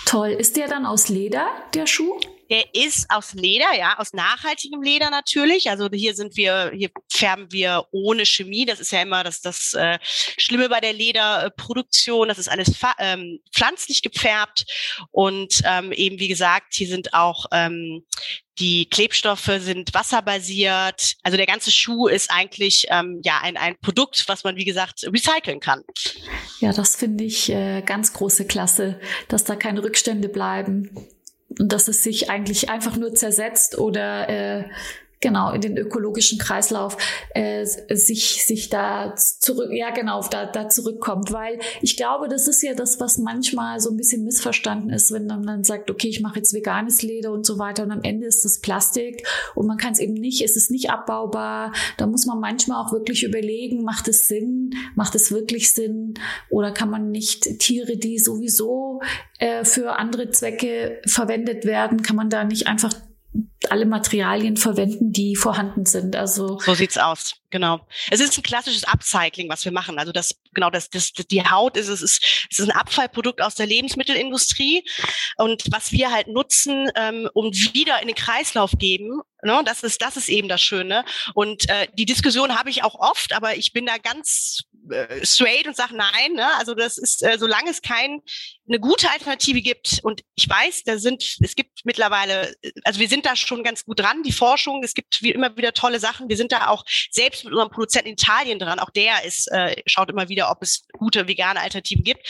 Toll. 0.05 0.29
Ist 0.29 0.57
der 0.57 0.67
dann 0.67 0.85
aus 0.85 1.09
Leder, 1.09 1.47
der 1.73 1.87
Schuh? 1.87 2.19
Der 2.49 2.75
ist 2.75 3.09
aus 3.09 3.33
Leder, 3.33 3.73
ja, 3.77 3.97
aus 3.97 4.11
nachhaltigem 4.11 4.81
Leder 4.81 5.09
natürlich. 5.09 5.69
Also 5.69 5.87
hier 5.91 6.13
sind 6.15 6.35
wir, 6.35 6.71
hier 6.75 6.91
färben 7.09 7.49
wir 7.51 7.85
ohne 7.91 8.25
Chemie. 8.25 8.65
Das 8.65 8.81
ist 8.81 8.91
ja 8.91 9.01
immer 9.01 9.23
das, 9.23 9.39
das 9.39 9.73
äh, 9.73 9.97
Schlimme 10.03 10.67
bei 10.67 10.81
der 10.81 10.91
Lederproduktion. 10.91 12.27
Das 12.27 12.37
ist 12.37 12.49
alles 12.49 12.73
ähm, 12.99 13.39
pflanzlich 13.53 14.01
gefärbt. 14.01 14.65
Und 15.11 15.61
ähm, 15.63 15.93
eben, 15.93 16.19
wie 16.19 16.27
gesagt, 16.27 16.73
hier 16.73 16.89
sind 16.89 17.13
auch 17.13 17.45
ähm, 17.53 18.03
die 18.61 18.85
Klebstoffe 18.85 19.51
sind 19.59 19.93
wasserbasiert. 19.93 21.15
Also 21.23 21.35
der 21.35 21.47
ganze 21.47 21.71
Schuh 21.71 22.07
ist 22.07 22.29
eigentlich 22.29 22.85
ähm, 22.89 23.19
ja 23.23 23.39
ein, 23.41 23.57
ein 23.57 23.75
Produkt, 23.81 24.23
was 24.27 24.43
man, 24.43 24.55
wie 24.55 24.65
gesagt, 24.65 25.03
recyceln 25.11 25.59
kann. 25.59 25.83
Ja, 26.59 26.71
das 26.71 26.95
finde 26.95 27.23
ich 27.23 27.49
äh, 27.49 27.81
ganz 27.81 28.13
große 28.13 28.45
Klasse, 28.45 28.99
dass 29.27 29.43
da 29.43 29.55
keine 29.55 29.83
Rückstände 29.83 30.29
bleiben 30.29 30.91
und 31.59 31.73
dass 31.73 31.87
es 31.87 32.03
sich 32.03 32.29
eigentlich 32.29 32.69
einfach 32.69 32.95
nur 32.97 33.15
zersetzt 33.15 33.79
oder 33.79 34.29
äh, 34.29 34.69
genau 35.21 35.51
in 35.51 35.61
den 35.61 35.77
ökologischen 35.77 36.39
Kreislauf 36.39 36.97
äh, 37.33 37.65
sich 37.65 38.43
sich 38.43 38.69
da 38.69 39.15
zurück 39.15 39.69
ja 39.71 39.91
genau 39.91 40.21
da 40.29 40.45
da 40.45 40.67
zurückkommt. 40.67 41.31
Weil 41.31 41.59
ich 41.81 41.95
glaube 41.95 42.27
das 42.27 42.47
ist 42.47 42.61
ja 42.63 42.73
das 42.73 42.99
was 42.99 43.17
manchmal 43.17 43.79
so 43.79 43.91
ein 43.91 43.97
bisschen 43.97 44.25
missverstanden 44.25 44.89
ist 44.89 45.11
wenn 45.11 45.27
man 45.27 45.43
dann 45.43 45.63
sagt 45.63 45.89
okay 45.89 46.09
ich 46.09 46.21
mache 46.21 46.37
jetzt 46.37 46.53
veganes 46.53 47.01
Leder 47.03 47.31
und 47.31 47.45
so 47.45 47.59
weiter 47.59 47.83
und 47.83 47.91
am 47.91 48.01
Ende 48.03 48.25
ist 48.25 48.43
das 48.43 48.59
Plastik 48.59 49.25
und 49.55 49.67
man 49.67 49.77
kann 49.77 49.93
es 49.93 49.99
eben 49.99 50.13
nicht 50.13 50.41
es 50.41 50.55
ist 50.55 50.71
nicht 50.71 50.89
abbaubar. 50.89 51.71
Da 51.97 52.07
muss 52.07 52.25
man 52.25 52.39
manchmal 52.39 52.83
auch 52.83 52.91
wirklich 52.91 53.23
überlegen 53.23 53.83
macht 53.83 54.07
es 54.07 54.27
Sinn 54.27 54.71
macht 54.95 55.15
es 55.15 55.31
wirklich 55.31 55.73
Sinn 55.73 56.15
oder 56.49 56.71
kann 56.71 56.89
man 56.89 57.11
nicht 57.11 57.59
Tiere 57.59 57.97
die 57.97 58.17
sowieso 58.17 59.01
äh, 59.37 59.63
für 59.63 59.97
andere 59.97 60.31
Zwecke 60.31 60.99
verwendet 61.05 61.65
werden 61.65 62.01
kann 62.01 62.15
man 62.15 62.29
da 62.29 62.43
nicht 62.43 62.67
einfach 62.67 62.93
alle 63.69 63.85
Materialien 63.85 64.57
verwenden, 64.57 65.11
die 65.11 65.35
vorhanden 65.35 65.85
sind. 65.85 66.15
Also 66.15 66.59
so 66.59 66.73
sieht's 66.73 66.97
aus. 66.97 67.35
Genau. 67.51 67.85
Es 68.09 68.19
ist 68.19 68.37
ein 68.37 68.43
klassisches 68.43 68.83
Upcycling, 68.85 69.49
was 69.49 69.63
wir 69.65 69.71
machen. 69.71 69.99
Also 69.99 70.11
das 70.11 70.35
genau 70.53 70.69
das, 70.69 70.89
das, 70.89 71.11
die 71.13 71.43
Haut 71.43 71.77
ist 71.77 71.87
es 71.87 72.01
ist 72.01 72.47
es 72.49 72.59
ist 72.59 72.69
ein 72.69 72.75
Abfallprodukt 72.75 73.41
aus 73.41 73.55
der 73.55 73.67
Lebensmittelindustrie 73.67 74.83
und 75.37 75.63
was 75.71 75.91
wir 75.91 76.11
halt 76.11 76.27
nutzen, 76.27 76.89
ähm, 76.95 77.29
um 77.33 77.51
wieder 77.51 78.01
in 78.01 78.07
den 78.07 78.15
Kreislauf 78.15 78.71
geben. 78.77 79.21
Ne, 79.43 79.61
das 79.65 79.83
ist 79.83 80.01
das 80.01 80.17
ist 80.17 80.29
eben 80.29 80.47
das 80.47 80.61
Schöne. 80.61 81.05
Und 81.33 81.69
äh, 81.69 81.87
die 81.93 82.05
Diskussion 82.05 82.57
habe 82.57 82.69
ich 82.69 82.83
auch 82.83 82.95
oft, 82.95 83.33
aber 83.33 83.55
ich 83.55 83.73
bin 83.73 83.85
da 83.85 83.97
ganz 83.97 84.63
äh, 84.91 85.25
straight 85.25 85.67
und 85.67 85.75
sage 85.75 85.95
nein. 85.95 86.33
Ne? 86.33 86.47
Also 86.57 86.73
das 86.73 86.97
ist, 86.97 87.23
äh, 87.23 87.37
solange 87.37 87.69
es 87.69 87.81
kein 87.81 88.21
gute 88.79 89.11
Alternative 89.11 89.61
gibt 89.61 89.99
und 90.03 90.21
ich 90.35 90.47
weiß, 90.47 90.83
da 90.83 90.97
sind 90.97 91.37
es 91.41 91.55
gibt 91.55 91.81
mittlerweile, 91.83 92.55
also 92.85 93.01
wir 93.01 93.09
sind 93.09 93.25
da 93.25 93.35
schon 93.35 93.63
ganz 93.63 93.83
gut 93.83 93.99
dran. 93.99 94.23
Die 94.23 94.31
Forschung, 94.31 94.81
es 94.83 94.93
gibt 94.93 95.21
wie 95.21 95.31
immer 95.31 95.57
wieder 95.57 95.73
tolle 95.73 95.99
Sachen. 95.99 96.29
Wir 96.29 96.37
sind 96.37 96.53
da 96.53 96.67
auch 96.67 96.85
selbst 97.09 97.43
mit 97.43 97.53
unserem 97.53 97.69
Produzenten 97.69 98.09
in 98.09 98.13
Italien 98.13 98.59
dran. 98.59 98.79
Auch 98.79 98.89
der 98.89 99.25
ist 99.25 99.51
äh, 99.51 99.75
schaut 99.85 100.09
immer 100.09 100.29
wieder, 100.29 100.49
ob 100.49 100.61
es 100.61 100.87
gute 100.93 101.27
vegane 101.27 101.59
Alternativen 101.59 102.03
gibt 102.03 102.27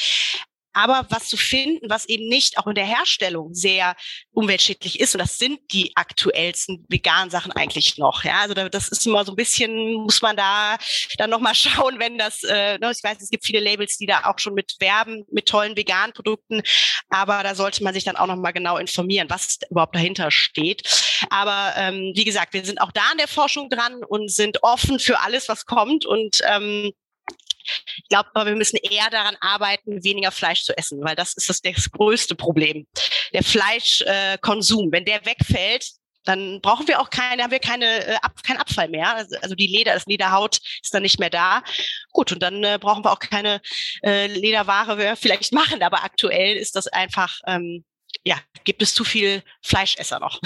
aber 0.74 1.06
was 1.10 1.28
zu 1.28 1.38
finden, 1.38 1.90
was 1.90 2.06
eben 2.06 2.28
nicht 2.28 2.58
auch 2.58 2.68
in 2.68 2.76
der 2.76 2.86
Herstellung 2.86 3.54
sehr 3.54 3.96
umweltschädlich 4.32 5.00
ist. 5.00 5.16
Und 5.16 5.20
das 5.20 5.38
sind 5.38 5.60
die 5.72 5.92
aktuellsten 5.96 6.86
veganen 6.90 7.30
Sachen 7.30 7.52
eigentlich 7.52 7.98
noch. 7.98 8.24
Ja, 8.24 8.42
also 8.42 8.54
das 8.54 8.88
ist 8.88 9.06
immer 9.06 9.26
so 9.26 9.34
ein 9.34 9.36
bisschen, 9.36 9.94
muss 9.94 10.22
man 10.22 10.36
da 10.36 10.78
dann 11.18 11.30
nochmal 11.30 11.56
schauen, 11.56 12.00
wenn 12.00 12.18
das, 12.18 12.44
äh, 12.44 12.78
ne, 12.78 12.92
ich 12.92 13.04
weiß, 13.04 13.22
es 13.22 13.30
gibt 13.30 13.46
viele 13.46 13.60
Labels, 13.60 13.98
die 13.98 14.06
da 14.06 14.26
auch 14.26 14.40
schon 14.40 14.54
mit 14.54 14.76
werben, 14.80 15.26
mit 15.32 15.48
tollen 15.48 15.76
veganen 15.76 16.14
Produkten. 16.14 16.62
Aber 17.10 17.44
da 17.44 17.56
sollte 17.56 17.84
man 17.84 17.94
sich 17.94 18.04
dann 18.04 18.16
auch 18.16 18.28
nochmal 18.28 18.54
genau 18.54 18.78
informieren, 18.78 19.30
was 19.30 19.60
überhaupt 19.70 19.96
dahinter 19.96 20.32
steht. 20.32 20.84
Aber 21.30 21.74
ähm, 21.78 22.14
wie 22.16 22.26
gesagt, 22.26 22.54
wir 22.54 22.66
sind 22.66 22.82
auch 22.82 22.92
da 22.92 23.02
an 23.12 23.18
der 23.18 23.28
Forschung 23.28 23.70
dran 23.70 24.04
und 24.04 24.32
sind 24.32 24.64
offen 24.64 25.00
für 25.00 25.20
alles, 25.20 25.50
was 25.50 25.66
kommt. 25.66 26.06
Und 26.06 26.42
ähm, 26.48 26.92
ich 27.98 28.08
glaube 28.10 28.30
aber, 28.34 28.48
wir 28.48 28.56
müssen 28.56 28.78
eher 28.78 29.10
daran 29.10 29.38
arbeiten, 29.40 30.04
weniger 30.04 30.32
Fleisch 30.32 30.64
zu 30.64 30.78
essen, 30.78 31.04
weil 31.04 31.16
das 31.16 31.34
ist 31.34 31.50
das, 31.50 31.62
das 31.62 31.92
größte 31.92 32.36
Problem. 32.36 32.88
Der 33.34 33.44
Fleischkonsum, 33.44 34.90
äh, 34.90 34.92
wenn 34.92 35.06
der 35.06 35.26
wegfällt, 35.26 35.86
dann 36.26 36.62
brauchen 36.62 36.88
wir 36.88 37.02
auch 37.02 37.10
keine, 37.10 37.44
haben 37.44 37.52
wir 37.52 37.60
keine, 37.60 38.06
äh, 38.06 38.16
ab, 38.22 38.44
keinen 38.44 38.58
Abfall 38.58 38.90
mehr. 38.90 39.16
Also, 39.16 39.36
also 39.42 39.56
die 39.56 39.68
Leder, 39.68 39.94
das 39.94 40.06
Lederhaut 40.06 40.60
ist 40.84 40.94
dann 40.94 41.02
nicht 41.02 41.20
mehr 41.20 41.30
da. 41.30 41.64
Gut, 42.12 42.32
und 42.32 42.44
dann 42.44 42.64
äh, 42.64 42.78
brauchen 42.80 43.04
wir 43.04 43.12
auch 43.12 43.20
keine 43.20 43.62
äh, 44.04 44.28
Lederware 44.28 44.98
wir 44.98 45.16
vielleicht 45.16 45.54
machen, 45.54 45.82
aber 45.82 46.04
aktuell 46.04 46.58
ist 46.58 46.76
das 46.76 46.88
einfach 46.88 47.40
ähm, 47.48 47.84
ja, 48.24 48.38
gibt 48.64 48.82
es 48.82 48.94
zu 48.94 49.04
viel 49.04 49.44
Fleischesser 49.62 50.20
noch. 50.20 50.40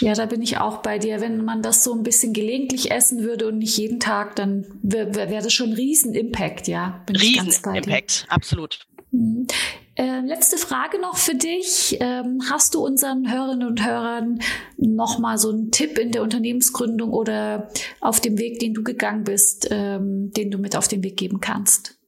Ja, 0.00 0.12
da 0.12 0.26
bin 0.26 0.42
ich 0.42 0.58
auch 0.58 0.82
bei 0.82 0.98
dir. 0.98 1.20
Wenn 1.20 1.44
man 1.44 1.62
das 1.62 1.82
so 1.82 1.94
ein 1.94 2.02
bisschen 2.02 2.34
gelegentlich 2.34 2.90
essen 2.90 3.22
würde 3.22 3.46
und 3.48 3.58
nicht 3.58 3.76
jeden 3.78 4.00
Tag, 4.00 4.36
dann 4.36 4.66
wäre 4.82 5.14
wär 5.14 5.40
das 5.40 5.52
schon 5.52 5.70
ein 5.70 5.74
Riesen-Impact, 5.74 6.68
ja. 6.68 7.02
Riesen-Impact, 7.08 8.26
absolut. 8.28 8.80
Mhm. 9.12 9.46
Äh, 9.94 10.20
letzte 10.20 10.56
Frage 10.56 10.98
noch 10.98 11.16
für 11.16 11.34
dich. 11.34 11.98
Ähm, 12.00 12.42
hast 12.50 12.74
du 12.74 12.84
unseren 12.84 13.30
Hörerinnen 13.30 13.68
und 13.68 13.84
Hörern 13.84 14.40
noch 14.78 15.18
mal 15.18 15.36
so 15.36 15.50
einen 15.50 15.70
Tipp 15.70 15.98
in 15.98 16.12
der 16.12 16.22
Unternehmensgründung 16.22 17.10
oder 17.10 17.70
auf 18.00 18.20
dem 18.20 18.38
Weg, 18.38 18.58
den 18.58 18.72
du 18.72 18.82
gegangen 18.82 19.24
bist, 19.24 19.68
ähm, 19.70 20.32
den 20.32 20.50
du 20.50 20.58
mit 20.58 20.76
auf 20.76 20.88
den 20.88 21.02
Weg 21.02 21.18
geben 21.18 21.40
kannst? 21.40 21.98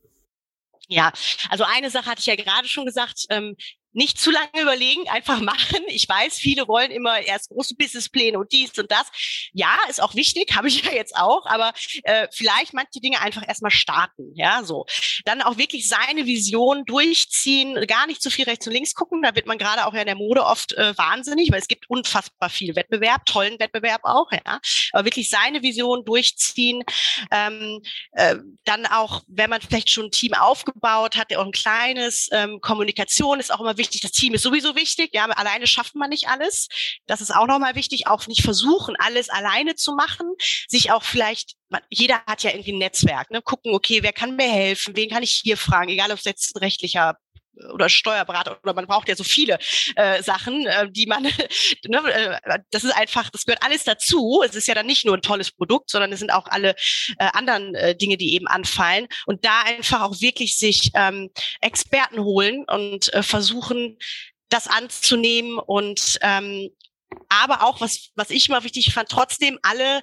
Ja, 0.88 1.12
also 1.50 1.64
eine 1.64 1.90
Sache 1.90 2.06
hatte 2.06 2.20
ich 2.20 2.26
ja 2.26 2.36
gerade 2.36 2.68
schon 2.68 2.86
gesagt, 2.86 3.26
ähm, 3.28 3.54
nicht 3.94 4.18
zu 4.18 4.30
lange 4.30 4.60
überlegen, 4.60 5.08
einfach 5.08 5.40
machen. 5.40 5.80
Ich 5.86 6.08
weiß, 6.08 6.36
viele 6.36 6.68
wollen 6.68 6.90
immer 6.90 7.20
erst 7.20 7.48
große 7.48 7.76
Businesspläne 7.76 8.38
und 8.38 8.52
dies 8.52 8.76
und 8.78 8.90
das. 8.90 9.06
Ja, 9.52 9.76
ist 9.88 10.02
auch 10.02 10.14
wichtig, 10.14 10.52
habe 10.56 10.68
ich 10.68 10.84
ja 10.84 10.92
jetzt 10.92 11.16
auch, 11.16 11.46
aber 11.46 11.72
äh, 12.02 12.26
vielleicht 12.32 12.74
manche 12.74 13.00
Dinge 13.00 13.20
einfach 13.20 13.46
erstmal 13.46 13.70
starten, 13.70 14.32
ja, 14.34 14.62
so. 14.64 14.84
Dann 15.24 15.42
auch 15.42 15.56
wirklich 15.56 15.88
seine 15.88 16.26
Vision 16.26 16.84
durchziehen, 16.84 17.86
gar 17.86 18.06
nicht 18.06 18.20
zu 18.20 18.30
viel 18.30 18.44
rechts 18.44 18.66
und 18.66 18.72
links 18.72 18.94
gucken, 18.94 19.22
da 19.22 19.34
wird 19.34 19.46
man 19.46 19.58
gerade 19.58 19.86
auch 19.86 19.94
ja 19.94 20.00
in 20.00 20.06
der 20.06 20.16
Mode 20.16 20.44
oft 20.44 20.72
äh, 20.72 20.96
wahnsinnig, 20.98 21.50
weil 21.52 21.60
es 21.60 21.68
gibt 21.68 21.88
unfassbar 21.88 22.50
viel 22.50 22.74
Wettbewerb, 22.76 23.24
tollen 23.26 23.58
Wettbewerb 23.60 24.00
auch, 24.04 24.30
ja, 24.32 24.60
aber 24.92 25.04
wirklich 25.04 25.30
seine 25.30 25.62
Vision 25.62 26.04
durchziehen, 26.04 26.82
ähm, 27.30 27.80
äh, 28.12 28.36
dann 28.64 28.86
auch, 28.86 29.22
wenn 29.28 29.50
man 29.50 29.60
vielleicht 29.60 29.90
schon 29.90 30.06
ein 30.06 30.10
Team 30.10 30.34
aufgebaut 30.34 31.16
hat, 31.16 31.34
auch 31.34 31.46
ein 31.46 31.52
kleines, 31.52 32.28
ähm, 32.32 32.60
Kommunikation 32.60 33.40
ist 33.40 33.52
auch 33.52 33.60
immer 33.60 33.76
wichtig, 33.76 33.83
wichtig. 33.84 34.00
Das 34.00 34.12
Team 34.12 34.34
ist 34.34 34.42
sowieso 34.42 34.74
wichtig. 34.74 35.10
Ja, 35.12 35.26
alleine 35.26 35.66
schafft 35.66 35.94
man 35.94 36.10
nicht 36.10 36.28
alles. 36.28 36.68
Das 37.06 37.20
ist 37.20 37.34
auch 37.34 37.46
nochmal 37.46 37.74
wichtig. 37.74 38.06
Auch 38.06 38.26
nicht 38.26 38.42
versuchen, 38.42 38.96
alles 38.98 39.28
alleine 39.28 39.74
zu 39.74 39.94
machen. 39.94 40.26
Sich 40.68 40.90
auch 40.90 41.02
vielleicht, 41.02 41.54
jeder 41.90 42.22
hat 42.26 42.42
ja 42.42 42.50
irgendwie 42.50 42.72
ein 42.72 42.78
Netzwerk. 42.78 43.30
Ne? 43.30 43.42
Gucken, 43.42 43.74
okay, 43.74 44.02
wer 44.02 44.12
kann 44.12 44.36
mir 44.36 44.50
helfen? 44.50 44.96
Wen 44.96 45.10
kann 45.10 45.22
ich 45.22 45.40
hier 45.42 45.56
fragen? 45.56 45.90
Egal, 45.90 46.10
ob 46.10 46.18
es 46.18 46.24
jetzt 46.24 46.60
rechtlicher 46.60 47.16
oder 47.72 47.88
Steuerberater 47.88 48.58
oder 48.62 48.74
man 48.74 48.86
braucht 48.86 49.08
ja 49.08 49.16
so 49.16 49.24
viele 49.24 49.58
äh, 49.96 50.22
Sachen, 50.22 50.66
äh, 50.66 50.90
die 50.90 51.06
man, 51.06 51.22
ne, 51.86 52.40
äh, 52.44 52.58
das 52.70 52.84
ist 52.84 52.92
einfach, 52.92 53.30
das 53.30 53.44
gehört 53.44 53.62
alles 53.64 53.84
dazu. 53.84 54.42
Es 54.44 54.54
ist 54.54 54.66
ja 54.66 54.74
dann 54.74 54.86
nicht 54.86 55.04
nur 55.04 55.16
ein 55.16 55.22
tolles 55.22 55.50
Produkt, 55.50 55.90
sondern 55.90 56.12
es 56.12 56.20
sind 56.20 56.32
auch 56.32 56.46
alle 56.46 56.74
äh, 57.18 57.28
anderen 57.32 57.74
äh, 57.74 57.96
Dinge, 57.96 58.16
die 58.16 58.34
eben 58.34 58.46
anfallen. 58.46 59.06
Und 59.26 59.44
da 59.44 59.62
einfach 59.62 60.02
auch 60.02 60.20
wirklich 60.20 60.56
sich 60.58 60.90
ähm, 60.94 61.30
Experten 61.60 62.20
holen 62.20 62.64
und 62.66 63.12
äh, 63.14 63.22
versuchen, 63.22 63.98
das 64.48 64.68
anzunehmen 64.68 65.58
und 65.58 66.18
ähm, 66.20 66.70
aber 67.28 67.62
auch, 67.62 67.80
was, 67.80 68.10
was 68.14 68.30
ich 68.30 68.48
immer 68.48 68.64
wichtig 68.64 68.92
fand, 68.92 69.08
trotzdem 69.08 69.58
alle 69.62 70.02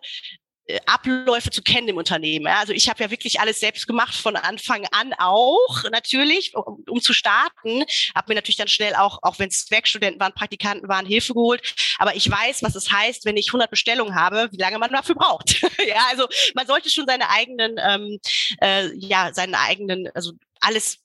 Abläufe 0.86 1.50
zu 1.50 1.62
kennen 1.62 1.90
im 1.90 1.98
Unternehmen. 1.98 2.48
Also 2.48 2.74
ich 2.74 2.90
habe 2.90 3.04
ja 3.04 3.12
wirklich 3.12 3.40
alles 3.40 3.60
selbst 3.60 3.88
gemacht 3.88 4.16
von 4.16 4.36
Anfang 4.36 4.86
an 4.92 5.14
auch 5.18 5.84
natürlich, 5.92 6.56
um, 6.56 6.84
um 6.88 7.02
zu 7.02 7.14
starten. 7.14 7.84
Habe 8.16 8.30
mir 8.30 8.36
natürlich 8.36 8.58
dann 8.58 8.68
schnell 8.68 8.96
auch, 8.96 9.20
auch 9.22 9.40
wenn 9.40 9.50
es 9.50 9.70
Werkstudenten 9.70 10.20
waren, 10.20 10.34
Praktikanten 10.34 10.88
waren, 10.88 11.06
Hilfe 11.06 11.34
geholt. 11.34 11.74
Aber 11.98 12.16
ich 12.16 12.30
weiß, 12.30 12.64
was 12.64 12.76
es 12.76 12.92
heißt, 12.92 13.26
wenn 13.26 13.38
ich 13.38 13.50
100 13.50 13.70
Bestellungen 13.70 14.16
habe, 14.16 14.50
wie 14.52 14.58
lange 14.58 14.80
man 14.80 14.92
dafür 14.92 15.16
braucht. 15.16 15.62
ja, 15.88 16.08
also 16.10 16.28
man 16.56 16.68
sollte 16.68 16.90
schon 16.90 17.06
seine 17.08 17.30
eigenen, 17.30 17.76
ähm, 17.78 18.20
äh, 18.62 18.90
ja, 18.96 19.34
seinen 19.34 19.56
eigenen, 19.56 20.10
also 20.14 20.34
alles 20.60 21.01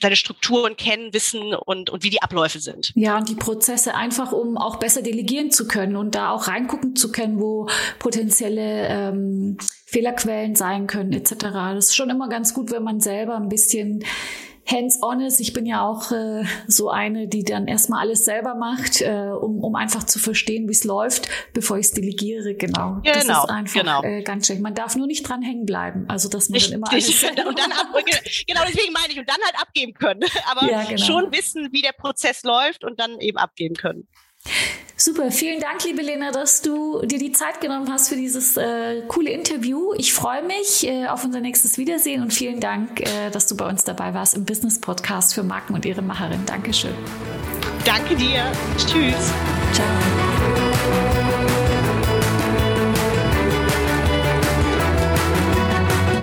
seine 0.00 0.16
Strukturen 0.16 0.76
kennen, 0.76 1.12
wissen 1.12 1.54
und, 1.54 1.90
und 1.90 2.02
wie 2.02 2.10
die 2.10 2.22
Abläufe 2.22 2.60
sind. 2.60 2.92
Ja, 2.94 3.18
und 3.18 3.28
die 3.28 3.34
Prozesse 3.34 3.94
einfach, 3.94 4.32
um 4.32 4.56
auch 4.56 4.76
besser 4.76 5.02
delegieren 5.02 5.50
zu 5.50 5.66
können 5.66 5.96
und 5.96 6.14
da 6.14 6.30
auch 6.30 6.48
reingucken 6.48 6.96
zu 6.96 7.12
können, 7.12 7.40
wo 7.40 7.68
potenzielle 7.98 8.88
ähm, 8.88 9.58
Fehlerquellen 9.86 10.54
sein 10.54 10.86
können, 10.86 11.12
etc. 11.12 11.34
Das 11.40 11.86
ist 11.86 11.96
schon 11.96 12.10
immer 12.10 12.28
ganz 12.28 12.54
gut, 12.54 12.70
wenn 12.70 12.82
man 12.82 13.00
selber 13.00 13.36
ein 13.36 13.48
bisschen 13.48 14.04
hands-on 14.70 15.20
ist. 15.20 15.40
Ich 15.40 15.52
bin 15.52 15.66
ja 15.66 15.86
auch 15.86 16.12
äh, 16.12 16.44
so 16.66 16.90
eine, 16.90 17.28
die 17.28 17.44
dann 17.44 17.66
erstmal 17.66 18.00
alles 18.00 18.24
selber 18.24 18.54
macht, 18.54 19.00
äh, 19.00 19.30
um, 19.30 19.62
um 19.62 19.74
einfach 19.74 20.04
zu 20.04 20.18
verstehen, 20.18 20.68
wie 20.68 20.72
es 20.72 20.84
läuft, 20.84 21.28
bevor 21.52 21.78
ich 21.78 21.86
es 21.86 21.92
delegiere. 21.92 22.54
Genau. 22.54 23.00
genau. 23.02 23.02
Das 23.02 23.24
ist 23.24 23.28
einfach 23.28 23.80
genau. 23.80 24.02
äh, 24.02 24.22
ganz 24.22 24.46
schön. 24.46 24.62
Man 24.62 24.74
darf 24.74 24.96
nur 24.96 25.06
nicht 25.06 25.28
dran 25.28 25.42
hängen 25.42 25.66
bleiben. 25.66 26.04
Also 26.08 26.28
dass 26.28 26.48
man 26.48 26.56
Richtig. 26.56 26.72
dann 26.72 26.80
immer 26.80 26.90
alles 26.92 27.20
selber 27.20 27.48
und 27.48 27.58
dann 27.58 27.72
ab, 27.72 27.88
genau 27.94 28.60
deswegen 28.66 28.92
meine 28.92 29.12
ich 29.12 29.18
und 29.18 29.28
dann 29.28 29.40
halt 29.44 29.60
abgeben 29.60 29.94
können. 29.94 30.20
Aber 30.50 30.70
Ja, 30.70 30.84
genau. 30.84 31.02
schon 31.02 31.32
wissen, 31.32 31.68
wie 31.72 31.82
der 31.82 31.92
Prozess 31.92 32.42
läuft 32.44 32.84
und 32.84 33.00
dann 33.00 33.20
eben 33.20 33.38
abgeben 33.38 33.74
können. 33.74 34.06
Super, 34.96 35.30
vielen 35.30 35.60
Dank, 35.60 35.82
liebe 35.84 36.02
Lena, 36.02 36.30
dass 36.30 36.60
du 36.60 37.00
dir 37.00 37.18
die 37.18 37.32
Zeit 37.32 37.62
genommen 37.62 37.90
hast 37.90 38.10
für 38.10 38.16
dieses 38.16 38.58
äh, 38.58 39.00
coole 39.08 39.30
Interview. 39.30 39.94
Ich 39.96 40.12
freue 40.12 40.42
mich 40.42 40.86
äh, 40.86 41.06
auf 41.06 41.24
unser 41.24 41.40
nächstes 41.40 41.78
Wiedersehen 41.78 42.20
und 42.22 42.34
vielen 42.34 42.60
Dank, 42.60 43.00
äh, 43.00 43.30
dass 43.30 43.46
du 43.46 43.56
bei 43.56 43.66
uns 43.66 43.82
dabei 43.84 44.12
warst 44.12 44.34
im 44.34 44.44
Business 44.44 44.78
Podcast 44.78 45.32
für 45.32 45.42
Marken 45.42 45.72
und 45.72 45.86
ihre 45.86 46.02
Macherin. 46.02 46.44
Dankeschön. 46.44 46.94
Danke 47.86 48.14
dir. 48.14 48.52
Tschüss. 48.76 49.32
Ciao. 49.72 50.29